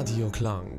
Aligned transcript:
Radio 0.00 0.30
Klang. 0.30 0.78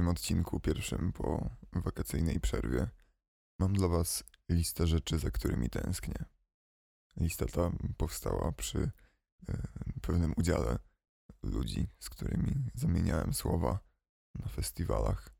Dzisiejszym 0.00 0.08
odcinku, 0.08 0.60
pierwszym 0.60 1.12
po 1.12 1.50
wakacyjnej 1.72 2.40
przerwie, 2.40 2.88
mam 3.58 3.72
dla 3.72 3.88
Was 3.88 4.24
listę 4.48 4.86
rzeczy, 4.86 5.18
za 5.18 5.30
którymi 5.30 5.70
tęsknię. 5.70 6.24
Lista 7.16 7.46
ta 7.46 7.70
powstała 7.96 8.52
przy 8.52 8.90
e, 9.48 9.62
pewnym 10.02 10.34
udziale 10.36 10.78
ludzi, 11.42 11.88
z 12.00 12.10
którymi 12.10 12.70
zamieniałem 12.74 13.34
słowa 13.34 13.80
na 14.34 14.48
festiwalach. 14.48 15.30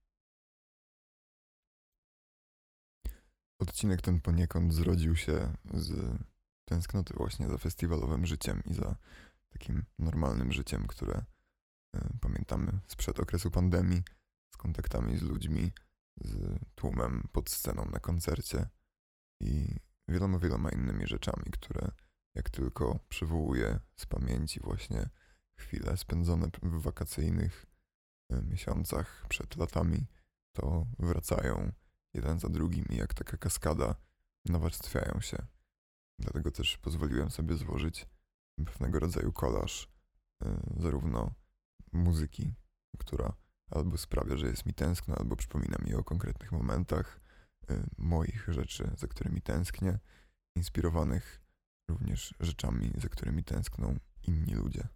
Odcinek 3.58 4.02
ten 4.02 4.20
poniekąd 4.20 4.74
zrodził 4.74 5.16
się 5.16 5.56
z 5.74 6.18
tęsknoty 6.64 7.14
właśnie 7.14 7.48
za 7.48 7.58
festiwalowym 7.58 8.26
życiem 8.26 8.62
i 8.64 8.74
za 8.74 8.96
takim 9.50 9.84
normalnym 9.98 10.52
życiem, 10.52 10.86
które 10.86 11.24
e, 11.94 12.18
pamiętamy 12.20 12.80
sprzed 12.88 13.20
okresu 13.20 13.50
pandemii, 13.50 14.02
kontaktami 14.60 15.18
z 15.18 15.22
ludźmi, 15.22 15.72
z 16.20 16.58
tłumem 16.74 17.28
pod 17.32 17.50
sceną 17.50 17.84
na 17.84 18.00
koncercie 18.00 18.68
i 19.40 19.76
wieloma, 20.08 20.38
wieloma 20.38 20.70
innymi 20.70 21.06
rzeczami, 21.06 21.44
które 21.52 21.90
jak 22.34 22.50
tylko 22.50 22.98
przywołuję 23.08 23.80
z 23.96 24.06
pamięci 24.06 24.60
właśnie 24.60 25.08
chwile 25.54 25.96
spędzone 25.96 26.48
w 26.62 26.82
wakacyjnych 26.82 27.66
e, 28.30 28.42
miesiącach 28.42 29.26
przed 29.28 29.56
latami, 29.56 30.06
to 30.52 30.86
wracają 30.98 31.72
jeden 32.14 32.38
za 32.38 32.48
drugim 32.48 32.84
i 32.90 32.96
jak 32.96 33.14
taka 33.14 33.36
kaskada 33.36 33.94
nawarstwiają 34.44 35.20
się. 35.20 35.46
Dlatego 36.18 36.50
też 36.50 36.78
pozwoliłem 36.78 37.30
sobie 37.30 37.56
złożyć 37.56 38.06
pewnego 38.64 38.98
rodzaju 38.98 39.32
kolaż 39.32 39.92
y, 40.44 40.46
zarówno 40.76 41.34
muzyki, 41.92 42.54
która 42.98 43.32
albo 43.70 43.98
sprawia, 43.98 44.36
że 44.36 44.46
jest 44.46 44.66
mi 44.66 44.74
tęskno, 44.74 45.14
albo 45.14 45.36
przypomina 45.36 45.76
mi 45.84 45.94
o 45.94 46.04
konkretnych 46.04 46.52
momentach 46.52 47.20
y, 47.70 47.84
moich 47.98 48.48
rzeczy, 48.48 48.90
za 48.96 49.06
którymi 49.06 49.42
tęsknię, 49.42 49.98
inspirowanych 50.56 51.40
również 51.88 52.34
rzeczami, 52.40 52.92
za 52.96 53.08
którymi 53.08 53.44
tęskną 53.44 53.98
inni 54.26 54.54
ludzie. 54.54 54.88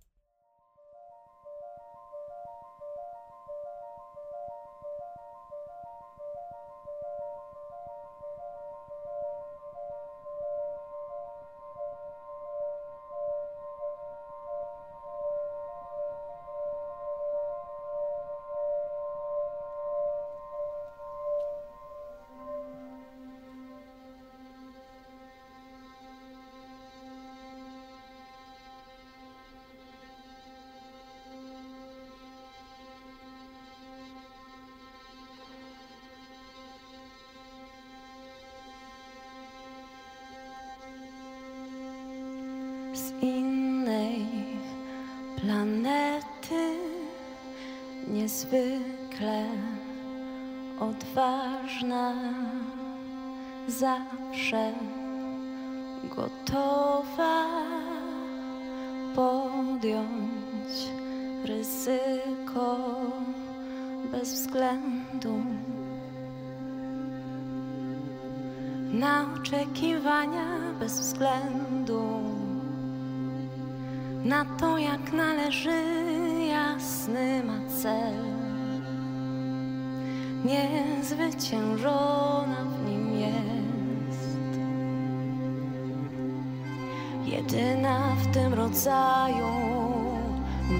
Jedyna 87.35 88.17
w 88.23 88.27
tym 88.35 88.55
rodzaju, 88.55 89.47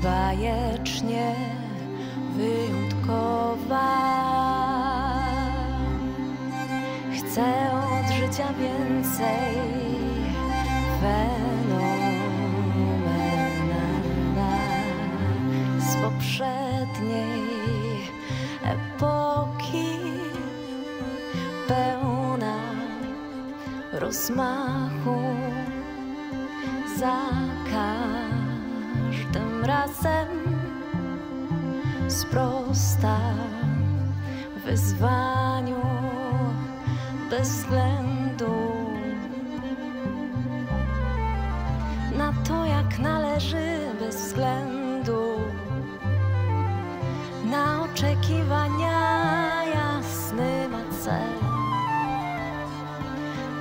bajecznie 0.03 1.35
wyjątkowa. 2.37 4.15
Chcę 7.13 7.45
od 7.73 8.13
życia 8.13 8.49
więcej 8.61 9.55
fenomenalna 11.01 11.45
z 15.79 15.97
poprzedniej 15.97 17.45
epoki 18.65 19.87
pełna 21.69 22.57
rozmachu 23.93 25.54
za 27.05 27.21
każdym 27.71 29.65
razem 29.65 30.29
sprosta 32.09 33.19
wyzwaniu 34.65 35.83
bez 37.31 37.49
względu 37.49 38.55
na 42.19 42.33
to, 42.49 42.65
jak 42.65 42.99
należy, 42.99 43.79
bez 44.01 44.17
względu 44.17 45.23
na 47.51 47.83
oczekiwania, 47.83 49.01
jasny 49.65 50.69
ma 50.69 50.81
cel. 51.05 51.35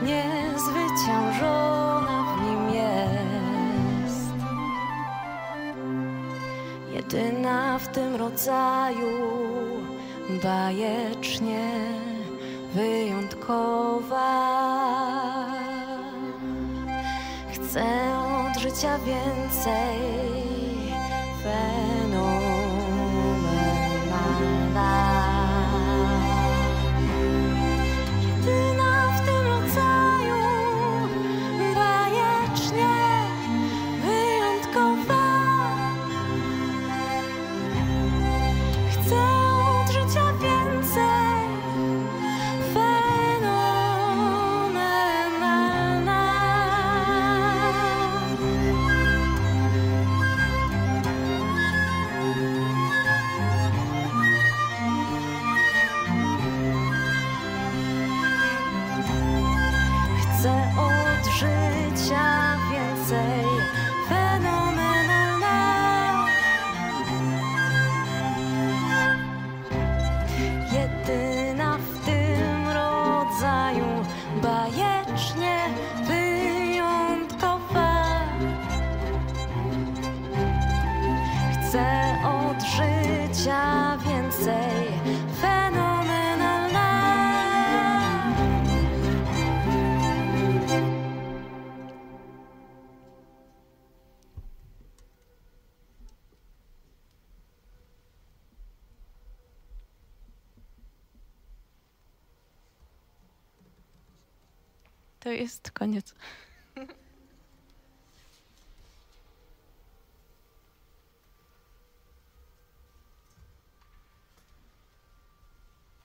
Niezwyciężona 0.04 1.73
tym 7.94 8.16
rodzaju, 8.16 9.07
bajecznie 10.44 11.69
wyjątkowa. 12.75 14.34
Chcę 17.54 17.84
od 18.50 18.62
życia 18.62 19.00
więcej 19.00 20.00
fenomenalna 21.44 22.12
jest 105.44 105.72
koniec. 105.72 106.16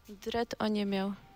Dred 0.09 0.55
oniemiał. 0.59 1.13
Tęsknię 1.13 1.28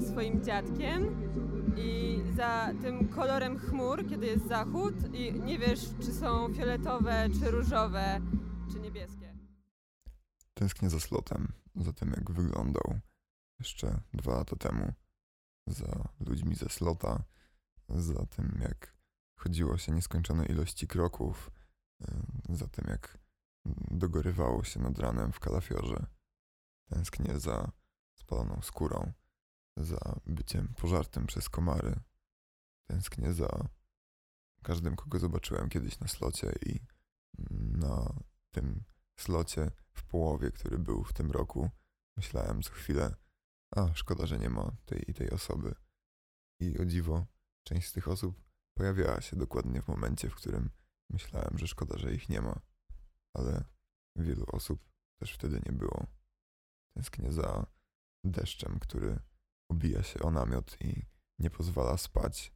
swoim 0.00 0.44
dziadkiem 0.44 1.30
i 1.76 2.20
za 2.36 2.70
tym 2.82 3.08
kolorem 3.08 3.58
chmur, 3.58 4.08
kiedy 4.08 4.26
jest 4.26 4.48
zachód 4.48 5.14
i 5.14 5.32
nie 5.32 5.58
wiesz, 5.58 5.80
czy 6.00 6.12
są 6.12 6.54
fioletowe, 6.54 7.28
czy 7.40 7.50
różowe, 7.50 8.20
czy 8.72 8.80
niebieskie. 8.80 9.34
Tęsknię 10.54 10.90
za 10.90 11.00
slotem, 11.00 11.52
za 11.76 11.92
tym 11.92 12.10
jak 12.16 12.30
wyglądał 12.30 13.00
jeszcze 13.58 14.00
dwa 14.14 14.34
lata 14.34 14.56
temu, 14.56 14.92
za 15.66 16.08
ludźmi 16.20 16.54
ze 16.54 16.68
slota, 16.68 17.22
za 17.88 18.26
tym 18.26 18.58
jak 18.62 18.96
chodziło 19.36 19.78
się 19.78 19.92
nieskończone 19.92 20.46
ilości 20.46 20.86
kroków, 20.86 21.50
y, 22.02 22.56
za 22.56 22.66
tym 22.66 22.84
jak 22.88 23.18
dogorywało 23.90 24.64
się 24.64 24.80
nad 24.80 24.98
ranem 24.98 25.32
w 25.32 25.40
kalafiorze. 25.40 26.06
Tęsknię 26.88 27.40
za 27.40 27.72
spaloną 28.14 28.60
skórą, 28.62 29.12
za 29.76 30.20
byciem 30.26 30.74
pożartym 30.74 31.26
przez 31.26 31.48
komary. 31.48 32.00
Tęsknię 32.88 33.32
za 33.32 33.68
każdym, 34.62 34.96
kogo 34.96 35.18
zobaczyłem 35.18 35.68
kiedyś 35.68 36.00
na 36.00 36.08
slocie 36.08 36.52
i 36.66 36.80
na 37.78 38.14
tym 38.50 38.84
slocie 39.20 39.70
w 39.92 40.04
połowie, 40.04 40.50
który 40.50 40.78
był 40.78 41.04
w 41.04 41.12
tym 41.12 41.30
roku, 41.30 41.70
myślałem 42.16 42.62
co 42.62 42.70
chwilę, 42.70 43.14
a 43.76 43.94
szkoda, 43.94 44.26
że 44.26 44.38
nie 44.38 44.50
ma 44.50 44.76
tej 44.84 45.10
i 45.10 45.14
tej 45.14 45.30
osoby. 45.30 45.74
I 46.60 46.78
o 46.78 46.84
dziwo, 46.84 47.26
część 47.66 47.88
z 47.88 47.92
tych 47.92 48.08
osób 48.08 48.42
pojawiała 48.74 49.20
się 49.20 49.36
dokładnie 49.36 49.82
w 49.82 49.88
momencie, 49.88 50.30
w 50.30 50.34
którym 50.34 50.70
myślałem, 51.10 51.58
że 51.58 51.66
szkoda, 51.66 51.98
że 51.98 52.14
ich 52.14 52.28
nie 52.28 52.40
ma. 52.40 52.60
Ale 53.34 53.64
wielu 54.16 54.44
osób 54.46 54.90
też 55.20 55.32
wtedy 55.32 55.60
nie 55.66 55.72
było. 55.72 56.06
Tęsknię 56.94 57.32
za 57.32 57.66
deszczem, 58.24 58.78
który 58.78 59.18
obija 59.70 60.02
się 60.02 60.20
o 60.20 60.30
namiot 60.30 60.76
i 60.80 61.06
nie 61.38 61.50
pozwala 61.50 61.96
spać, 61.96 62.52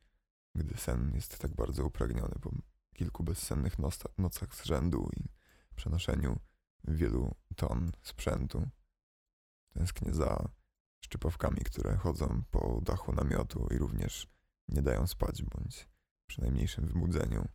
gdy 0.55 0.77
sen 0.77 1.13
jest 1.15 1.39
tak 1.39 1.55
bardzo 1.55 1.87
upragniony 1.87 2.35
po 2.41 2.51
kilku 2.95 3.25
bezsennych 3.25 3.79
noca, 3.79 4.09
nocach 4.19 4.55
z 4.55 4.65
rzędu 4.65 5.11
i 5.17 5.29
przenoszeniu 5.75 6.39
wielu 6.85 7.35
ton 7.57 7.93
sprzętu. 8.03 8.69
Tęsknię 9.69 10.15
za 10.15 10.49
szczypawkami, 11.01 11.61
które 11.61 11.97
chodzą 11.97 12.43
po 12.51 12.81
dachu 12.83 13.13
namiotu 13.13 13.69
i 13.71 13.79
również 13.79 14.27
nie 14.69 14.83
dają 14.83 15.07
spać, 15.07 15.43
bądź 15.43 15.89
przy 16.27 16.41
najmniejszym 16.41 16.87
wybudzeniu 16.87 17.49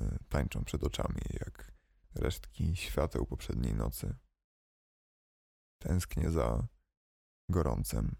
y, 0.00 0.18
tańczą 0.28 0.64
przed 0.64 0.84
oczami 0.84 1.20
jak 1.32 1.72
resztki 2.14 2.76
świateł 2.76 3.26
poprzedniej 3.26 3.74
nocy. 3.74 4.14
Tęsknię 5.78 6.30
za 6.30 6.66
gorącem, 7.48 8.16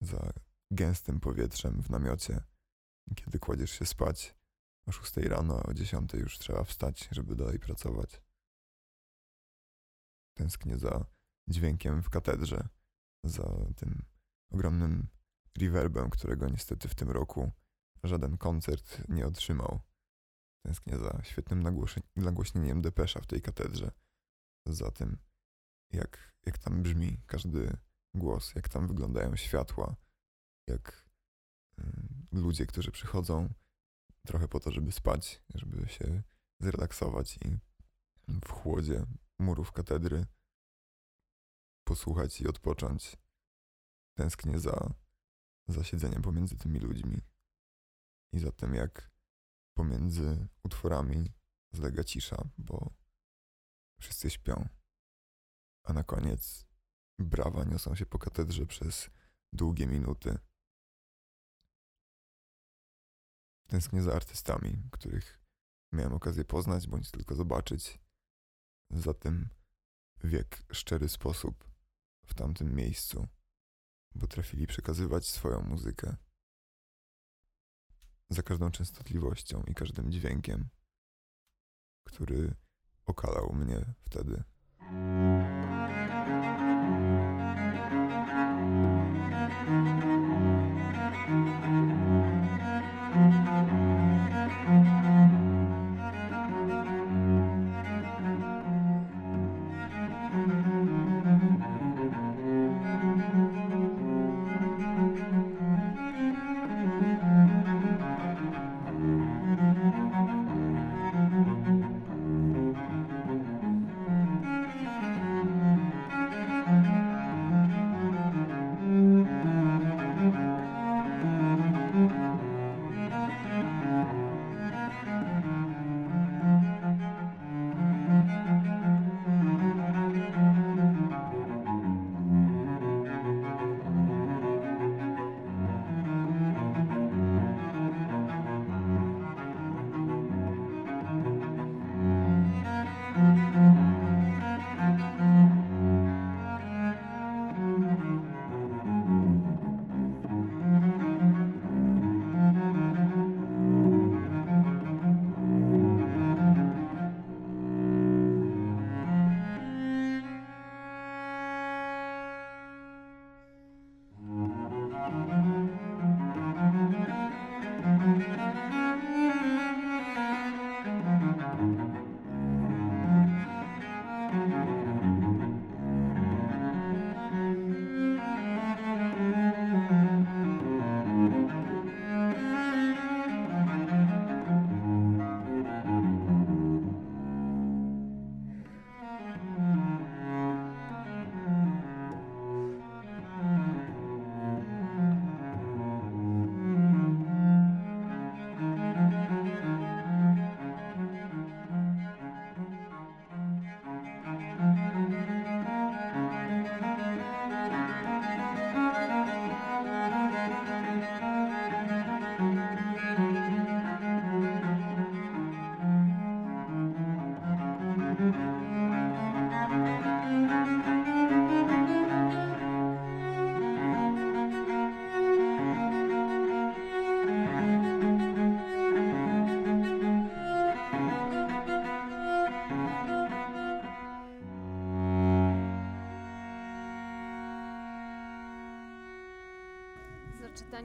za 0.00 0.32
gęstym 0.70 1.20
powietrzem 1.20 1.82
w 1.82 1.90
namiocie. 1.90 2.40
Kiedy 3.14 3.38
kładziesz 3.38 3.70
się 3.70 3.86
spać 3.86 4.34
o 4.86 4.92
6 4.92 5.16
rano, 5.16 5.62
o 5.62 5.74
10 5.74 6.14
już 6.14 6.38
trzeba 6.38 6.64
wstać, 6.64 7.08
żeby 7.10 7.36
dalej 7.36 7.58
pracować. 7.58 8.22
Tęsknię 10.34 10.78
za 10.78 11.06
dźwiękiem 11.48 12.02
w 12.02 12.10
katedrze, 12.10 12.68
za 13.24 13.66
tym 13.76 14.04
ogromnym 14.52 15.08
reverbem, 15.58 16.10
którego 16.10 16.48
niestety 16.48 16.88
w 16.88 16.94
tym 16.94 17.10
roku 17.10 17.52
żaden 18.04 18.38
koncert 18.38 19.08
nie 19.08 19.26
otrzymał. 19.26 19.80
Tęsknię 20.62 20.98
za 20.98 21.20
świetnym 21.22 21.62
nagłośnieniem 22.16 22.82
depesza 22.82 23.20
w 23.20 23.26
tej 23.26 23.42
katedrze, 23.42 23.90
za 24.66 24.90
tym, 24.90 25.18
jak, 25.92 26.34
jak 26.46 26.58
tam 26.58 26.82
brzmi 26.82 27.20
każdy 27.26 27.76
głos, 28.18 28.54
jak 28.54 28.68
tam 28.68 28.88
wyglądają 28.88 29.36
światła, 29.36 29.96
jak 30.66 31.08
y, 31.78 31.82
ludzie, 32.32 32.66
którzy 32.66 32.90
przychodzą 32.90 33.54
trochę 34.26 34.48
po 34.48 34.60
to, 34.60 34.70
żeby 34.70 34.92
spać, 34.92 35.42
żeby 35.54 35.88
się 35.88 36.22
zrelaksować 36.60 37.36
i 37.36 37.58
w 38.28 38.50
chłodzie 38.50 39.06
murów 39.38 39.72
katedry 39.72 40.26
posłuchać 41.84 42.40
i 42.40 42.48
odpocząć. 42.48 43.16
Tęsknię 44.14 44.58
za, 44.58 44.94
za 45.68 45.84
siedzeniem 45.84 46.22
pomiędzy 46.22 46.56
tymi 46.56 46.80
ludźmi 46.80 47.20
i 48.32 48.38
za 48.38 48.52
tym, 48.52 48.74
jak 48.74 49.10
pomiędzy 49.74 50.48
utworami 50.62 51.32
zlega 51.72 52.04
cisza, 52.04 52.48
bo 52.58 52.90
wszyscy 54.00 54.30
śpią. 54.30 54.68
A 55.82 55.92
na 55.92 56.04
koniec 56.04 56.67
brawa 57.18 57.64
niosą 57.64 57.94
się 57.94 58.06
po 58.06 58.18
katedrze 58.18 58.66
przez 58.66 59.10
długie 59.52 59.86
minuty. 59.86 60.38
Tęsknię 63.68 64.02
za 64.02 64.14
artystami, 64.14 64.82
których 64.92 65.44
miałem 65.92 66.14
okazję 66.14 66.44
poznać 66.44 66.86
bądź 66.86 67.10
tylko 67.10 67.34
zobaczyć. 67.34 68.00
Za 68.90 69.14
tym, 69.14 69.48
w 70.22 70.32
jak 70.32 70.74
szczery 70.74 71.08
sposób 71.08 71.70
w 72.26 72.34
tamtym 72.34 72.74
miejscu 72.74 73.28
potrafili 74.20 74.66
przekazywać 74.66 75.26
swoją 75.26 75.60
muzykę. 75.62 76.16
Za 78.30 78.42
każdą 78.42 78.70
częstotliwością 78.70 79.62
i 79.62 79.74
każdym 79.74 80.12
dźwiękiem, 80.12 80.68
który 82.04 82.54
okalał 83.06 83.52
mnie 83.52 83.94
wtedy. 84.00 84.42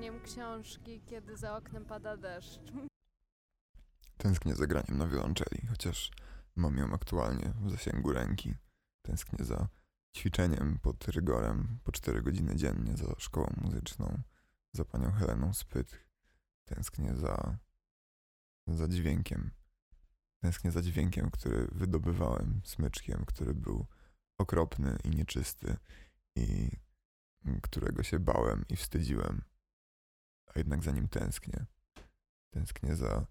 Czytaniem 0.03 0.21
książki, 0.21 1.01
kiedy 1.01 1.37
za 1.37 1.57
oknem 1.57 1.85
pada 1.85 2.17
deszcz. 2.17 2.59
Tęsknię 4.17 4.55
za 4.55 4.67
graniem 4.67 4.97
na 4.97 5.07
wiolonczeli, 5.07 5.67
chociaż 5.69 6.11
mam 6.55 6.77
ją 6.77 6.93
aktualnie 6.93 7.53
w 7.61 7.69
zasięgu 7.69 8.13
ręki. 8.13 8.55
Tęsknię 9.01 9.45
za 9.45 9.67
ćwiczeniem 10.15 10.79
pod 10.81 11.07
rygorem 11.07 11.79
po 11.83 11.91
4 11.91 12.21
godziny 12.21 12.55
dziennie, 12.55 12.97
za 12.97 13.15
szkołą 13.17 13.53
muzyczną, 13.61 14.21
za 14.71 14.85
panią 14.85 15.11
Heleną 15.11 15.53
Spyt. 15.53 15.99
Tęsknię 16.65 17.15
za, 17.15 17.57
za 18.67 18.87
dźwiękiem. 18.87 19.51
Tęsknię 20.41 20.71
za 20.71 20.81
dźwiękiem, 20.81 21.31
który 21.31 21.67
wydobywałem 21.71 22.61
smyczkiem, 22.63 23.25
który 23.25 23.53
był 23.53 23.85
okropny 24.37 24.97
i 25.03 25.09
nieczysty 25.09 25.77
i 26.35 26.69
którego 27.61 28.03
się 28.03 28.19
bałem 28.19 28.65
i 28.69 28.75
wstydziłem. 28.75 29.52
A 30.55 30.59
jednak 30.59 30.83
za 30.83 30.91
nim 30.91 31.07
tęsknię. 31.07 31.65
Tęsknię 32.49 32.95
za 32.95 33.25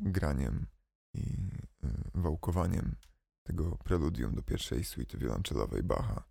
graniem 0.00 0.66
i 1.14 1.50
y, 1.84 2.10
wałkowaniem 2.14 2.96
tego 3.42 3.76
preludium 3.76 4.34
do 4.34 4.42
pierwszej 4.42 4.84
suity 4.84 5.18
wiolonczelowej 5.18 5.82
Bacha. 5.82 6.24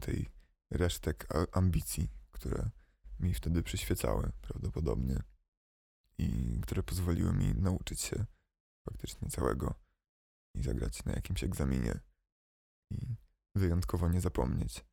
Tej 0.00 0.30
resztek 0.70 1.28
ambicji, 1.52 2.08
które 2.30 2.70
mi 3.20 3.34
wtedy 3.34 3.62
przyświecały 3.62 4.32
prawdopodobnie 4.40 5.22
i 6.18 6.58
które 6.62 6.82
pozwoliły 6.82 7.32
mi 7.32 7.54
nauczyć 7.54 8.00
się 8.00 8.24
faktycznie 8.84 9.28
całego 9.28 9.74
i 10.54 10.62
zagrać 10.62 11.04
na 11.04 11.12
jakimś 11.12 11.44
egzaminie 11.44 12.00
i 12.90 13.16
wyjątkowo 13.54 14.08
nie 14.08 14.20
zapomnieć 14.20 14.84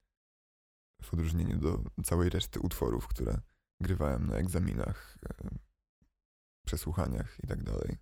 w 1.02 1.14
odróżnieniu 1.14 1.58
do 1.60 1.84
całej 2.04 2.30
reszty 2.30 2.60
utworów, 2.60 3.08
które 3.08 3.42
grywałem 3.82 4.28
na 4.28 4.36
egzaminach, 4.36 5.18
e, 5.30 5.50
przesłuchaniach 6.66 7.38
i 7.44 7.48
tak 7.48 7.64
dalej, 7.64 7.98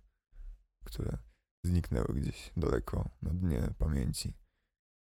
które 0.84 1.18
zniknęły 1.64 2.14
gdzieś 2.14 2.52
daleko 2.56 3.10
na 3.22 3.30
dnie 3.30 3.68
pamięci. 3.78 4.34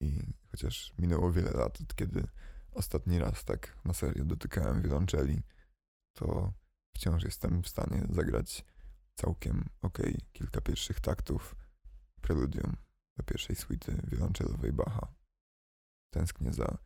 I 0.01 0.33
chociaż 0.51 0.93
minęło 0.97 1.31
wiele 1.31 1.51
lat, 1.51 1.81
od 1.81 1.95
kiedy 1.95 2.27
ostatni 2.71 3.19
raz 3.19 3.45
tak 3.45 3.77
na 3.85 3.93
serio 3.93 4.25
dotykałem 4.25 4.81
wiolonczeli, 4.81 5.41
to 6.13 6.53
wciąż 6.95 7.23
jestem 7.23 7.63
w 7.63 7.67
stanie 7.67 8.07
zagrać 8.09 8.65
całkiem 9.15 9.69
okej 9.81 10.21
kilka 10.33 10.61
pierwszych 10.61 10.99
taktów 10.99 11.55
preludium 12.21 12.75
do 13.17 13.23
pierwszej 13.23 13.55
suity 13.55 14.01
wiolonczelowej 14.07 14.73
Bacha. 14.73 15.07
Tęsknię 16.13 16.53
za 16.53 16.77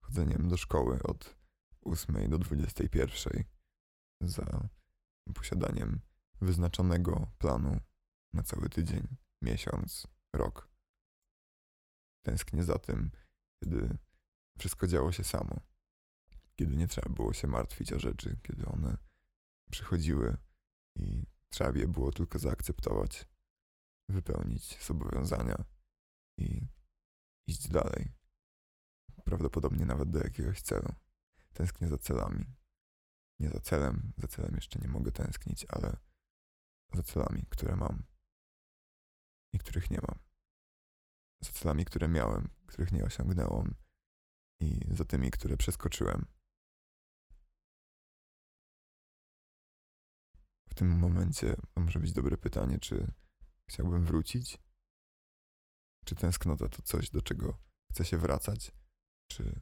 chodzeniem 0.00 0.48
do 0.48 0.56
szkoły 0.56 1.02
od 1.02 1.36
8 1.84 2.28
do 2.28 2.38
21, 2.38 3.44
za 4.20 4.68
posiadaniem 5.34 6.00
wyznaczonego 6.40 7.32
planu 7.38 7.80
na 8.32 8.42
cały 8.42 8.68
tydzień, 8.68 9.16
miesiąc, 9.42 10.06
rok. 10.32 10.68
Tęsknię 12.22 12.64
za 12.64 12.78
tym, 12.78 13.10
kiedy 13.62 13.98
wszystko 14.58 14.86
działo 14.86 15.12
się 15.12 15.24
samo, 15.24 15.60
kiedy 16.56 16.76
nie 16.76 16.88
trzeba 16.88 17.14
było 17.14 17.32
się 17.32 17.48
martwić 17.48 17.92
o 17.92 17.98
rzeczy, 17.98 18.36
kiedy 18.42 18.66
one 18.66 18.96
przychodziły 19.70 20.36
i 20.96 21.26
trzeba 21.48 21.78
je 21.78 21.88
było 21.88 22.12
tylko 22.12 22.38
zaakceptować, 22.38 23.26
wypełnić 24.08 24.84
zobowiązania 24.84 25.64
i 26.38 26.66
iść 27.46 27.68
dalej. 27.68 28.12
Prawdopodobnie 29.24 29.86
nawet 29.86 30.10
do 30.10 30.18
jakiegoś 30.18 30.62
celu. 30.62 30.94
Tęsknię 31.54 31.88
za 31.88 31.98
celami. 31.98 32.44
Nie 33.40 33.50
za 33.50 33.60
celem, 33.60 34.12
za 34.18 34.28
celem 34.28 34.54
jeszcze 34.54 34.78
nie 34.78 34.88
mogę 34.88 35.12
tęsknić, 35.12 35.66
ale 35.68 35.96
za 36.94 37.02
celami, 37.02 37.46
które 37.50 37.76
mam 37.76 38.02
i 39.52 39.58
których 39.58 39.90
nie 39.90 39.98
mam. 40.08 40.18
Za 41.40 41.52
celami, 41.52 41.84
które 41.84 42.08
miałem, 42.08 42.48
których 42.66 42.92
nie 42.92 43.04
osiągnęłam 43.04 43.74
i 44.60 44.80
za 44.90 45.04
tymi, 45.04 45.30
które 45.30 45.56
przeskoczyłem. 45.56 46.26
W 50.70 50.74
tym 50.74 50.98
momencie 50.98 51.56
może 51.76 52.00
być 52.00 52.12
dobre 52.12 52.36
pytanie, 52.36 52.78
czy 52.78 53.12
chciałbym 53.68 54.04
wrócić? 54.04 54.58
Czy 56.04 56.14
tęsknota 56.14 56.68
to 56.68 56.82
coś, 56.82 57.10
do 57.10 57.22
czego 57.22 57.58
chcę 57.92 58.04
się 58.04 58.18
wracać? 58.18 58.72
Czy 59.30 59.60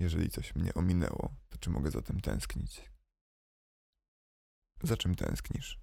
jeżeli 0.00 0.30
coś 0.30 0.54
mnie 0.54 0.74
ominęło, 0.74 1.34
to 1.48 1.58
czy 1.58 1.70
mogę 1.70 1.90
za 1.90 2.02
tym 2.02 2.20
tęsknić? 2.20 2.90
Za 4.82 4.96
czym 4.96 5.14
tęsknisz? 5.14 5.80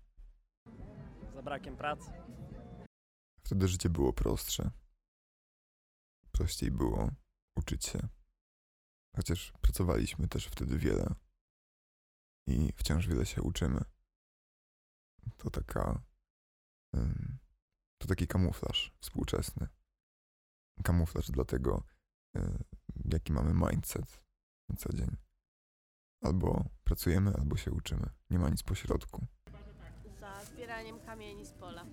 Za 1.33 1.41
brakiem 1.41 1.77
pracy. 1.77 2.11
Wtedy 3.43 3.67
życie 3.67 3.89
było 3.89 4.13
prostsze. 4.13 4.71
Prościej 6.31 6.71
było 6.71 7.11
uczyć 7.57 7.85
się. 7.85 7.99
Chociaż 9.15 9.53
pracowaliśmy 9.61 10.27
też 10.27 10.47
wtedy 10.47 10.77
wiele 10.77 11.15
i 12.47 12.73
wciąż 12.75 13.07
wiele 13.07 13.25
się 13.25 13.41
uczymy. 13.41 13.81
To 15.37 15.49
taka. 15.49 16.03
To 17.97 18.07
taki 18.07 18.27
kamuflaż 18.27 18.91
współczesny. 19.01 19.67
Kamuflaż 20.83 21.31
dla 21.31 21.45
tego, 21.45 21.83
y, 21.91 21.94
jaki 23.05 23.33
mamy 23.33 23.53
mindset 23.53 24.21
na 24.69 24.75
co 24.75 24.93
dzień. 24.93 25.15
Albo 26.21 26.69
pracujemy, 26.83 27.33
albo 27.33 27.57
się 27.57 27.71
uczymy. 27.71 28.09
Nie 28.29 28.39
ma 28.39 28.49
nic 28.49 28.63
pośrodku. 28.63 29.27
Za 30.19 30.45
zbieraniem 30.45 30.99
kamieni 30.99 31.45
z 31.45 31.51
pola. 31.51 31.85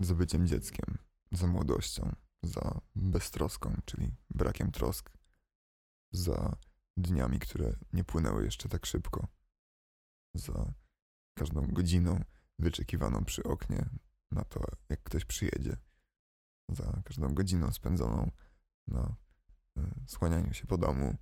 za 0.00 0.14
byciem 0.14 0.46
dzieckiem, 0.46 0.98
za 1.32 1.46
młodością, 1.46 2.14
za 2.42 2.80
beztroską, 2.94 3.76
czyli 3.84 4.16
brakiem 4.30 4.70
trosk, 4.72 5.10
za 6.12 6.56
dniami, 6.96 7.38
które 7.38 7.72
nie 7.92 8.04
płynęły 8.04 8.44
jeszcze 8.44 8.68
tak 8.68 8.86
szybko, 8.86 9.28
za 10.34 10.72
każdą 11.38 11.66
godziną 11.66 12.24
wyczekiwaną 12.58 13.24
przy 13.24 13.42
oknie 13.42 13.90
na 14.30 14.44
to, 14.44 14.60
jak 14.88 15.02
ktoś 15.02 15.24
przyjedzie, 15.24 15.76
za 16.68 17.02
każdą 17.04 17.34
godziną 17.34 17.72
spędzoną 17.72 18.30
na 18.90 19.16
y, 19.78 20.08
słanianiu 20.08 20.54
się 20.54 20.66
po 20.66 20.78
domu 20.78 21.16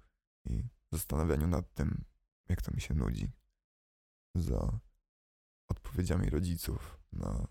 i 0.45 0.69
zastanawianiu 0.93 1.49
nad 1.49 1.75
tym, 1.75 2.05
jak 2.49 2.63
to 2.63 2.71
mi 2.75 2.81
się 2.81 2.95
nudzi, 2.95 3.33
za 4.35 4.81
odpowiedziami 5.71 6.31
rodziców 6.31 7.01
na 7.13 7.49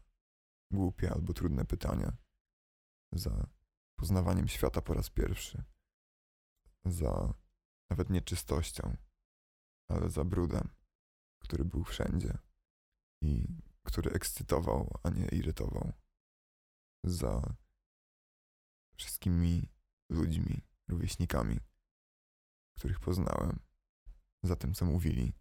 głupie 0.72 1.12
albo 1.12 1.34
trudne 1.34 1.66
pytania, 1.66 2.18
za 3.12 3.48
poznawaniem 4.00 4.48
świata 4.48 4.82
po 4.82 4.94
raz 4.94 5.10
pierwszy, 5.10 5.64
za 6.86 7.34
nawet 7.90 8.10
nie 8.10 8.22
czystością, 8.22 8.98
ale 9.90 10.10
za 10.10 10.24
brudem, 10.24 10.70
który 11.42 11.66
był 11.66 11.84
wszędzie 11.84 12.38
i 13.22 13.48
który 13.84 14.12
ekscytował, 14.12 15.00
a 15.04 15.10
nie 15.10 15.26
irytował, 15.26 15.94
za 17.04 17.56
wszystkimi 18.98 19.76
ludźmi, 20.10 20.62
rówieśnikami, 20.88 21.60
których 22.78 23.00
poznałem, 23.00 23.60
za 24.44 24.56
tym, 24.56 24.74
co 24.74 24.86
mówili, 24.86 25.34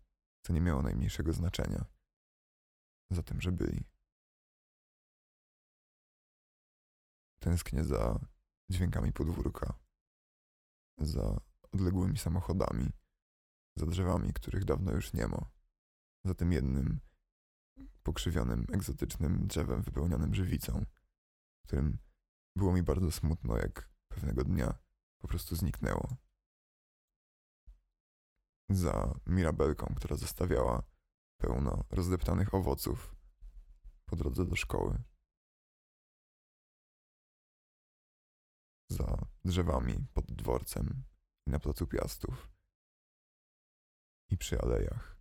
co 0.43 0.53
nie 0.53 0.61
miało 0.61 0.83
najmniejszego 0.83 1.33
znaczenia, 1.33 1.85
za 3.11 3.23
tym, 3.23 3.41
że 3.41 3.53
byli. 3.53 3.85
Tęsknię 7.39 7.85
za 7.85 8.21
dźwiękami 8.71 9.13
podwórka, 9.13 9.75
za 10.99 11.41
odległymi 11.73 12.19
samochodami, 12.19 12.91
za 13.77 13.87
drzewami, 13.87 14.33
których 14.33 14.65
dawno 14.65 14.93
już 14.93 15.13
nie 15.13 15.29
ma, 15.29 15.51
za 16.25 16.35
tym 16.35 16.53
jednym 16.53 17.01
pokrzywionym, 18.03 18.67
egzotycznym 18.73 19.47
drzewem 19.47 19.83
wypełnionym 19.83 20.35
żywicą, 20.35 20.85
którym 21.65 21.99
było 22.57 22.73
mi 22.73 22.83
bardzo 22.83 23.13
smutno, 23.13 23.57
jak 23.57 23.96
pewnego 24.17 24.45
dnia 24.45 24.79
po 25.23 25.29
prostu 25.29 25.57
zniknęło. 25.57 26.17
Za 28.71 29.21
mirabelką, 29.27 29.95
która 29.97 30.17
zostawiała 30.17 30.83
pełno 31.41 31.85
rozdeptanych 31.91 32.55
owoców 32.55 33.17
po 34.07 34.17
drodze 34.17 34.45
do 34.45 34.57
szkoły. 34.57 35.03
za 38.91 39.27
drzewami 39.45 40.07
pod 40.15 40.33
dworcem 40.33 41.05
i 41.47 41.51
na 41.51 41.59
placu 41.61 41.87
Piastów 41.87 42.51
i 44.31 44.39
przy 44.39 44.61
alejach 44.61 45.21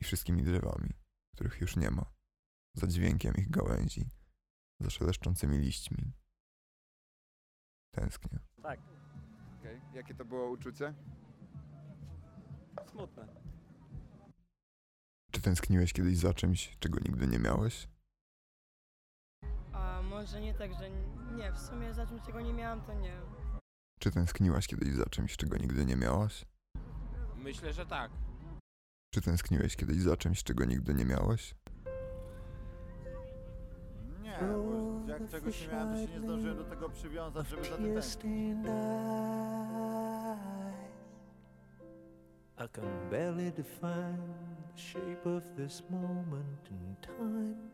i 0.00 0.04
wszystkimi 0.04 0.42
drzewami, 0.42 0.90
których 1.34 1.60
już 1.60 1.76
nie 1.76 1.90
ma, 1.90 2.14
za 2.74 2.86
dźwiękiem 2.86 3.34
ich 3.34 3.50
gałęzi, 3.50 4.10
za 4.80 4.90
szeleszczącymi 4.90 5.58
liśćmi. 5.58 6.12
Tęsknię. 8.00 8.38
Tak, 8.62 8.80
Jakie 9.94 10.14
to 10.14 10.24
było 10.24 10.50
uczucie? 10.50 10.94
smutne. 12.90 13.28
tęskniłeś 15.42 15.92
kiedyś 15.92 16.16
za 16.18 16.34
czymś, 16.34 16.76
czego 16.80 16.98
nigdy 17.00 17.26
nie 17.26 17.38
miałeś? 17.38 17.88
A 19.72 20.02
może 20.02 20.40
nie 20.40 20.54
tak, 20.54 20.74
że 20.74 20.90
nie, 21.36 21.52
w 21.52 21.58
sumie 21.58 21.94
za 21.94 22.06
czymś 22.06 22.22
czego 22.22 22.40
nie 22.40 22.52
miałam, 22.52 22.80
to 22.82 22.94
nie. 22.94 23.20
Czy 24.00 24.10
tęskniłaś 24.10 24.66
kiedyś 24.66 24.94
za 24.94 25.06
czymś, 25.06 25.36
czego 25.36 25.56
nigdy 25.56 25.84
nie 25.84 25.96
miałaś? 25.96 26.44
Myślę, 27.36 27.72
że 27.72 27.86
tak. 27.86 28.10
Czy 29.14 29.20
tęskniłeś 29.20 29.76
kiedyś 29.76 30.02
za 30.02 30.16
czymś, 30.16 30.42
czego 30.42 30.64
nigdy 30.64 30.94
nie 30.94 31.04
miałeś? 31.04 31.54
Nie, 34.22 34.38
bo 34.40 34.87
jak 35.08 35.30
czegoś 35.30 35.62
nie 35.62 35.68
miałem, 35.72 35.94
to 35.94 36.06
się 36.06 36.12
nie 36.12 36.20
zdążyłem 36.20 36.56
do 36.56 36.64
tego 36.64 36.88
przywiązać, 36.88 37.48
żeby 37.48 37.64
za 37.64 37.76
tym 37.76 37.94
tęsknić. 37.94 38.56
I 42.60 42.68
can 42.72 43.08
barely 43.10 43.52
define 43.52 44.18
the 44.74 44.82
shape 44.82 45.26
of 45.26 45.42
this 45.56 45.82
moment 45.90 46.70
in 46.70 46.96
time. 47.02 47.70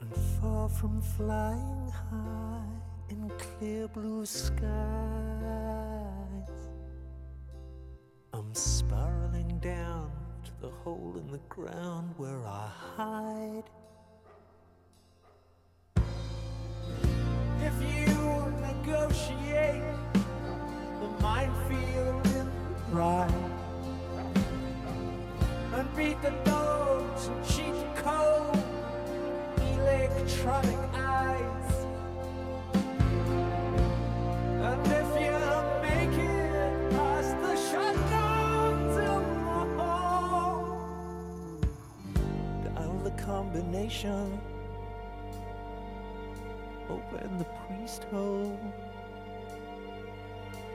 And 0.00 0.14
far 0.40 0.68
from 0.68 1.00
flying 1.00 1.92
high 1.92 3.10
in 3.10 3.30
clear 3.38 3.88
blue 3.88 4.26
skies, 4.26 4.58
I'm 8.32 8.52
spiraling 8.52 9.60
down 9.60 10.10
to 10.44 10.50
the 10.60 10.70
hole 10.84 11.14
in 11.16 11.28
the 11.28 11.40
ground 11.48 12.14
where 12.16 12.44
I 12.46 12.68
hide. 12.96 13.70
If 17.68 17.82
you 17.82 18.16
negotiate 18.62 19.82
the 21.00 21.08
minefield 21.20 22.26
in 22.28 22.46
the 22.46 22.80
bride 22.90 23.50
and 25.74 25.86
beat 25.94 26.18
the 26.22 26.30
dogs 26.44 27.26
and 27.26 27.44
cheat 27.46 27.74
the 27.74 27.90
cold 28.00 28.64
electronic 29.60 30.78
eyes. 30.94 31.70
And 34.68 34.86
if 35.00 35.10
you 35.24 35.36
make 35.84 36.16
it 36.18 36.90
past 36.92 37.32
the 37.44 37.54
shutdowns 37.68 38.94
in 39.12 39.22
dial 42.74 42.98
the 43.04 43.14
combination 43.22 44.40
taste 47.88 48.04
home. 48.10 48.72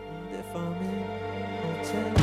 And 0.10 0.40
if 0.40 0.56
I'm 0.56 0.74
in 0.78 1.84
hotel. 1.84 2.23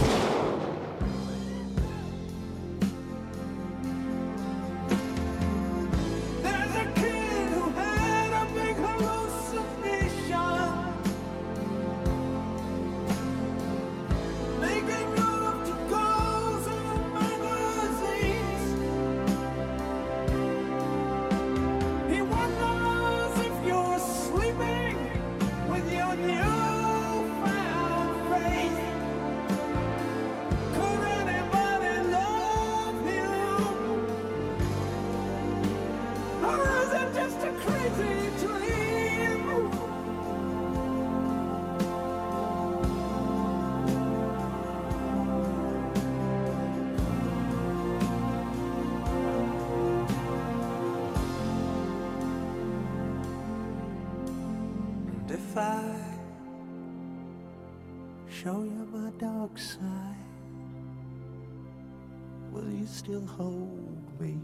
Still 63.11 63.27
hold 63.27 64.20
me? 64.20 64.38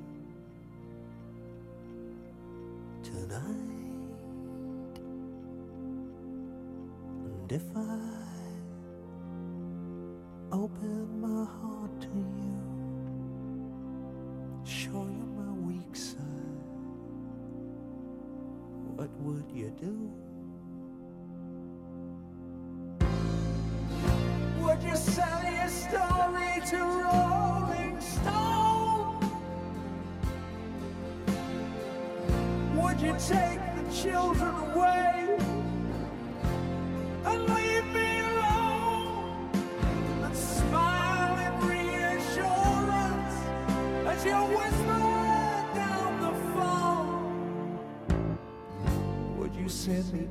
tonight. 3.05 3.41
And 7.25 7.53
if 7.53 7.63
I 7.77 7.99
open 10.51 11.21
my 11.21 11.45
heart 11.45 12.01
to 12.01 12.09
you, 12.09 12.59
show 14.65 15.07
you 15.17 15.27
my 15.37 15.53
weak 15.69 15.95
side, 15.95 16.25
what 18.97 19.11
would 19.21 19.49
you 19.55 19.71
do? 19.81 20.11
Would 24.61 24.83
you 24.83 24.97
sell 24.97 25.45
your 25.45 25.69
story 25.69 26.61
to 26.71 26.77
Rolling 26.77 27.36
take 33.19 33.61
the 33.77 33.85
children 33.93 34.55
away. 34.55 35.39
And 37.25 37.49
leave 37.49 37.87
me 37.95 38.21
alone. 38.21 39.51
And 40.23 40.37
smile 40.37 41.37
in 41.47 41.53
reassurance 41.67 43.37
as 44.07 44.25
you 44.25 44.37
whisper 44.57 45.01
down 45.75 46.21
the 46.21 46.33
phone? 46.55 48.39
Would 49.39 49.55
you 49.55 49.69
send 49.69 50.13
me 50.13 50.29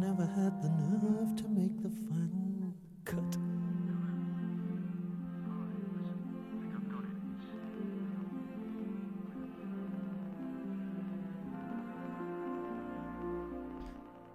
never 0.00 0.26
had 0.26 0.62
the 0.62 0.68
nerve 0.68 1.36
to 1.36 1.48
make 1.48 1.82
the 1.82 1.90
final 1.90 2.72
cut. 3.04 3.38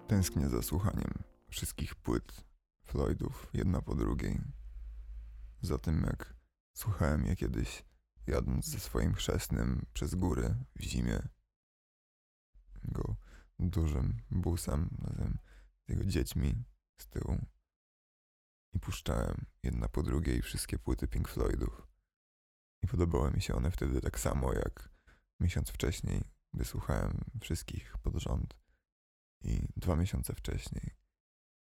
Tęsknię 0.07 0.49
za 0.49 0.61
słuchaniem 0.61 1.13
wszystkich 1.49 1.95
płyt 1.95 2.45
Floydów 2.85 3.49
jedna 3.53 3.81
po 3.81 3.95
drugiej. 3.95 4.41
Za 5.61 5.77
tym 5.77 6.03
jak 6.03 6.33
słuchałem 6.73 7.25
je 7.25 7.35
kiedyś 7.35 7.83
jadąc 8.27 8.65
ze 8.65 8.79
swoim 8.79 9.13
chrzestnym 9.13 9.85
przez 9.93 10.15
góry 10.15 10.55
w 10.75 10.83
zimie. 10.83 11.19
Go 12.83 13.15
dużym 13.59 14.21
busem 14.31 14.89
razem 15.01 15.37
z 15.87 15.89
jego 15.89 16.05
dziećmi 16.05 16.63
z 16.97 17.07
tyłu. 17.07 17.37
I 18.73 18.79
puszczałem 18.79 19.45
jedna 19.63 19.89
po 19.89 20.03
drugiej 20.03 20.41
wszystkie 20.41 20.79
płyty 20.79 21.07
Pink 21.07 21.29
Floydów. 21.29 21.87
I 22.83 22.87
podobały 22.87 23.31
mi 23.31 23.41
się 23.41 23.55
one 23.55 23.71
wtedy 23.71 24.01
tak 24.01 24.19
samo 24.19 24.53
jak 24.53 24.89
miesiąc 25.39 25.69
wcześniej, 25.69 26.23
gdy 26.53 26.65
słuchałem 26.65 27.21
wszystkich 27.41 27.97
pod 27.97 28.15
rząd. 28.15 28.57
I 29.43 29.67
dwa 29.77 29.95
miesiące 29.95 30.33
wcześniej. 30.35 30.95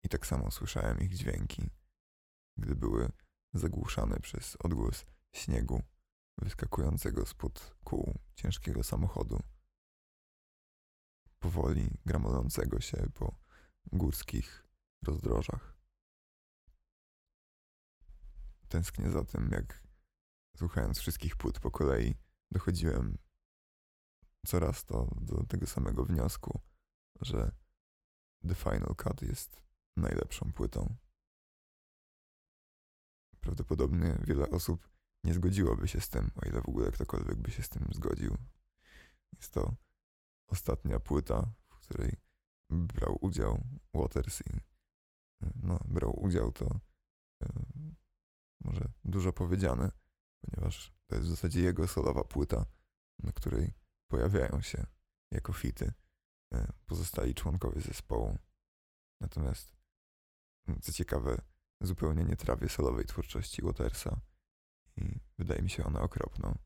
I 0.04 0.10
tak 0.10 0.28
samo 0.28 0.52
słyszałem 0.52 1.00
ich 1.00 1.14
dźwięki, 1.14 1.70
gdy 2.58 2.76
były 2.76 3.12
zagłuszane 3.54 4.20
przez 4.20 4.56
odgłos 4.56 5.06
śniegu 5.36 5.82
wyskakującego 6.38 7.26
spod 7.26 7.76
kół 7.84 8.20
ciężkiego 8.36 8.84
samochodu, 8.84 9.44
powoli 11.40 11.90
gramolącego 12.06 12.82
się 12.82 12.98
po 13.14 13.47
górskich 13.92 14.68
rozdrożach. 15.04 15.78
Tęsknię 18.68 19.12
za 19.12 19.24
tym, 19.24 19.50
jak 19.52 19.84
słuchając 20.58 21.00
wszystkich 21.00 21.36
płyt 21.36 21.60
po 21.60 21.72
kolei, 21.72 22.16
dochodziłem 22.52 23.18
coraz 24.46 24.86
to 24.86 25.16
do 25.22 25.44
tego 25.44 25.68
samego 25.68 26.06
wniosku, 26.06 26.62
że 27.22 27.52
The 28.48 28.56
Final 28.56 28.96
Cut 28.96 29.22
jest 29.22 29.62
najlepszą 29.98 30.52
płytą. 30.54 30.96
Prawdopodobnie 33.40 34.18
wiele 34.24 34.50
osób 34.50 34.90
nie 35.24 35.34
zgodziłoby 35.34 35.88
się 35.88 36.02
z 36.02 36.10
tym, 36.10 36.32
o 36.36 36.46
ile 36.46 36.62
w 36.62 36.70
ogóle 36.70 36.92
ktokolwiek 36.92 37.38
by 37.38 37.52
się 37.52 37.64
z 37.64 37.70
tym 37.70 37.88
zgodził. 37.94 38.38
Jest 39.34 39.54
to 39.54 39.76
ostatnia 40.48 41.00
płyta, 41.00 41.54
w 41.70 41.80
której 41.80 42.27
brał 42.70 43.18
udział 43.22 43.64
Waters 43.94 44.42
i 44.42 44.60
no, 45.56 45.80
brał 45.88 46.24
udział 46.24 46.52
to 46.52 46.80
e, 47.44 47.50
może 48.64 48.92
dużo 49.04 49.34
powiedziane, 49.34 49.92
ponieważ 50.42 50.94
to 51.08 51.16
jest 51.16 51.28
w 51.28 51.30
zasadzie 51.30 51.62
jego 51.62 51.88
solowa 51.88 52.24
płyta, 52.24 52.66
na 53.20 53.32
której 53.32 53.74
pojawiają 54.08 54.62
się 54.62 54.86
jako 55.32 55.54
fity 55.54 55.94
e, 56.54 56.72
pozostali 56.86 57.36
członkowie 57.36 57.82
zespołu. 57.82 58.38
Natomiast, 59.22 59.76
co 60.82 60.94
ciekawe, 60.94 61.42
zupełnie 61.82 62.24
nie 62.24 62.36
trawię 62.36 62.70
solowej 62.70 63.06
twórczości 63.06 63.62
Watersa 63.62 64.22
i 64.98 65.20
wydaje 65.38 65.62
mi 65.62 65.70
się 65.70 65.86
ona 65.86 66.02
okropną, 66.02 66.58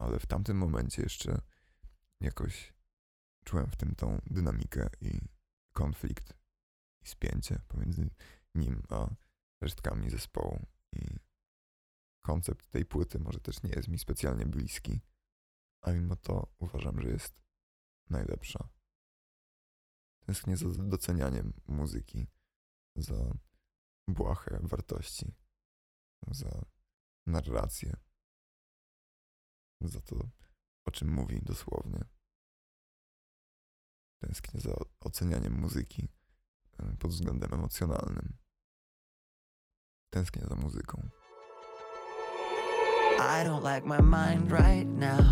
ale 0.00 0.18
w 0.18 0.26
tamtym 0.26 0.56
momencie 0.56 1.02
jeszcze 1.02 1.40
jakoś 2.20 2.77
czułem 3.48 3.70
w 3.70 3.76
tym 3.76 3.94
tą 3.94 4.20
dynamikę 4.26 4.90
i 5.00 5.20
konflikt 5.72 6.34
i 7.04 7.08
spięcie 7.08 7.60
pomiędzy 7.68 8.10
nim 8.54 8.82
a 8.88 9.08
resztkami 9.62 10.10
zespołu 10.10 10.66
i 10.92 11.00
koncept 12.24 12.70
tej 12.70 12.84
płyty 12.84 13.18
może 13.18 13.40
też 13.40 13.62
nie 13.62 13.70
jest 13.70 13.88
mi 13.88 13.98
specjalnie 13.98 14.46
bliski, 14.46 15.00
a 15.82 15.92
mimo 15.92 16.16
to 16.16 16.54
uważam, 16.58 17.00
że 17.00 17.08
jest 17.08 17.42
najlepsza. 18.10 18.68
Tęsknię 20.26 20.56
za 20.56 20.68
docenianiem 20.68 21.52
muzyki, 21.66 22.26
za 22.96 23.34
błahe 24.08 24.58
wartości, 24.62 25.34
za 26.30 26.64
narrację, 27.26 27.96
za 29.80 30.00
to, 30.00 30.30
o 30.84 30.90
czym 30.90 31.08
mówi 31.12 31.40
dosłownie. 31.42 32.17
Tęsknię 34.20 34.60
za 34.60 34.74
ocenianiem 35.00 35.52
muzyki 35.60 36.08
e, 36.78 36.96
pod 36.98 37.10
względem 37.10 37.54
emocjonalnym. 37.54 38.36
Tęsknię 40.10 40.42
za 40.48 40.54
muzyką. 40.54 41.08
I 43.18 43.44
don't 43.44 43.64
like 43.64 43.86
my 43.86 44.00
mind 44.00 44.52
right 44.52 44.86
now. 44.86 45.24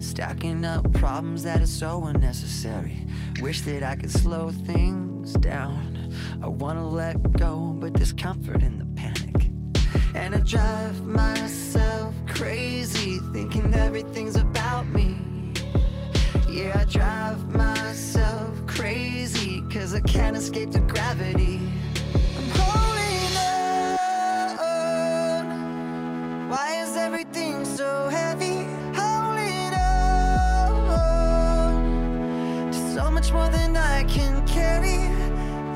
Stacking 0.00 0.64
up 0.64 0.92
problems 0.92 1.42
that 1.42 1.56
are 1.56 1.66
so 1.66 2.04
unnecessary. 2.06 3.06
Wish 3.42 3.60
that 3.62 3.82
I 3.82 3.96
could 3.96 4.12
slow 4.12 4.50
things 4.66 5.32
down. 5.32 6.12
I 6.42 6.48
wanna 6.48 6.88
let 6.88 7.16
go, 7.32 7.76
but 7.80 7.94
there's 7.94 8.12
comfort 8.12 8.62
in 8.62 8.78
the 8.78 8.86
panic. 9.00 9.50
And 10.14 10.34
I 10.34 10.40
drive 10.40 11.04
myself 11.04 12.14
crazy, 12.26 13.18
thinking 13.32 13.74
everything's 13.74 14.36
about 14.36 14.86
me. 14.86 15.33
Yeah, 16.54 16.78
I 16.78 16.84
drive 16.84 17.52
myself 17.52 18.64
crazy, 18.68 19.60
cause 19.72 19.92
I 19.92 19.98
can't 19.98 20.36
escape 20.36 20.70
the 20.70 20.78
gravity. 20.78 21.58
I'm 22.38 22.48
holding 22.50 23.36
on. 24.62 26.48
Why 26.48 26.76
is 26.80 26.96
everything 26.96 27.64
so 27.64 28.08
heavy? 28.08 28.68
Holding 28.94 29.74
on 29.74 31.10
to 32.70 32.78
so 32.94 33.10
much 33.10 33.32
more 33.32 33.48
than 33.48 33.76
I 33.76 34.04
can 34.04 34.46
carry. 34.46 35.10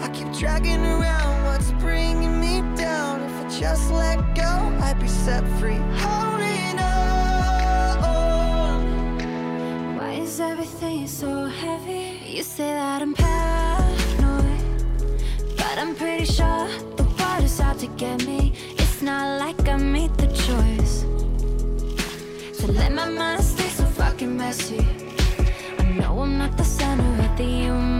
I 0.00 0.08
keep 0.14 0.32
dragging 0.32 0.86
around 0.86 1.44
what's 1.44 1.72
bringing 1.82 2.40
me 2.40 2.62
down. 2.76 3.20
If 3.22 3.32
I 3.44 3.48
just 3.58 3.90
let 3.90 4.18
go, 4.36 4.72
I'd 4.80 5.00
be 5.00 5.08
set 5.08 5.42
free. 5.58 5.80
Holding 5.96 6.78
on. 6.78 7.17
Why 10.38 10.44
is 10.44 10.52
everything 10.52 11.06
so 11.08 11.46
heavy? 11.46 12.20
You 12.24 12.44
say 12.44 12.72
that 12.72 13.02
I'm 13.02 13.12
paranoid, 13.12 14.60
but 15.56 15.78
I'm 15.78 15.96
pretty 15.96 16.26
sure 16.26 16.68
the 16.94 17.02
water's 17.18 17.58
out 17.60 17.80
to 17.80 17.88
get 17.96 18.24
me. 18.24 18.52
It's 18.78 19.02
not 19.02 19.40
like 19.40 19.68
I 19.68 19.76
made 19.76 20.14
the 20.16 20.28
choice 20.28 21.02
to 22.60 22.70
let 22.70 22.92
my 22.92 23.08
mind 23.08 23.42
stay 23.42 23.68
so 23.68 23.84
fucking 23.84 24.36
messy. 24.36 24.86
I 25.80 25.84
know 25.98 26.20
I'm 26.20 26.38
not 26.38 26.56
the 26.56 26.62
center 26.62 27.02
of 27.24 27.36
the 27.36 27.42
universe, 27.42 27.97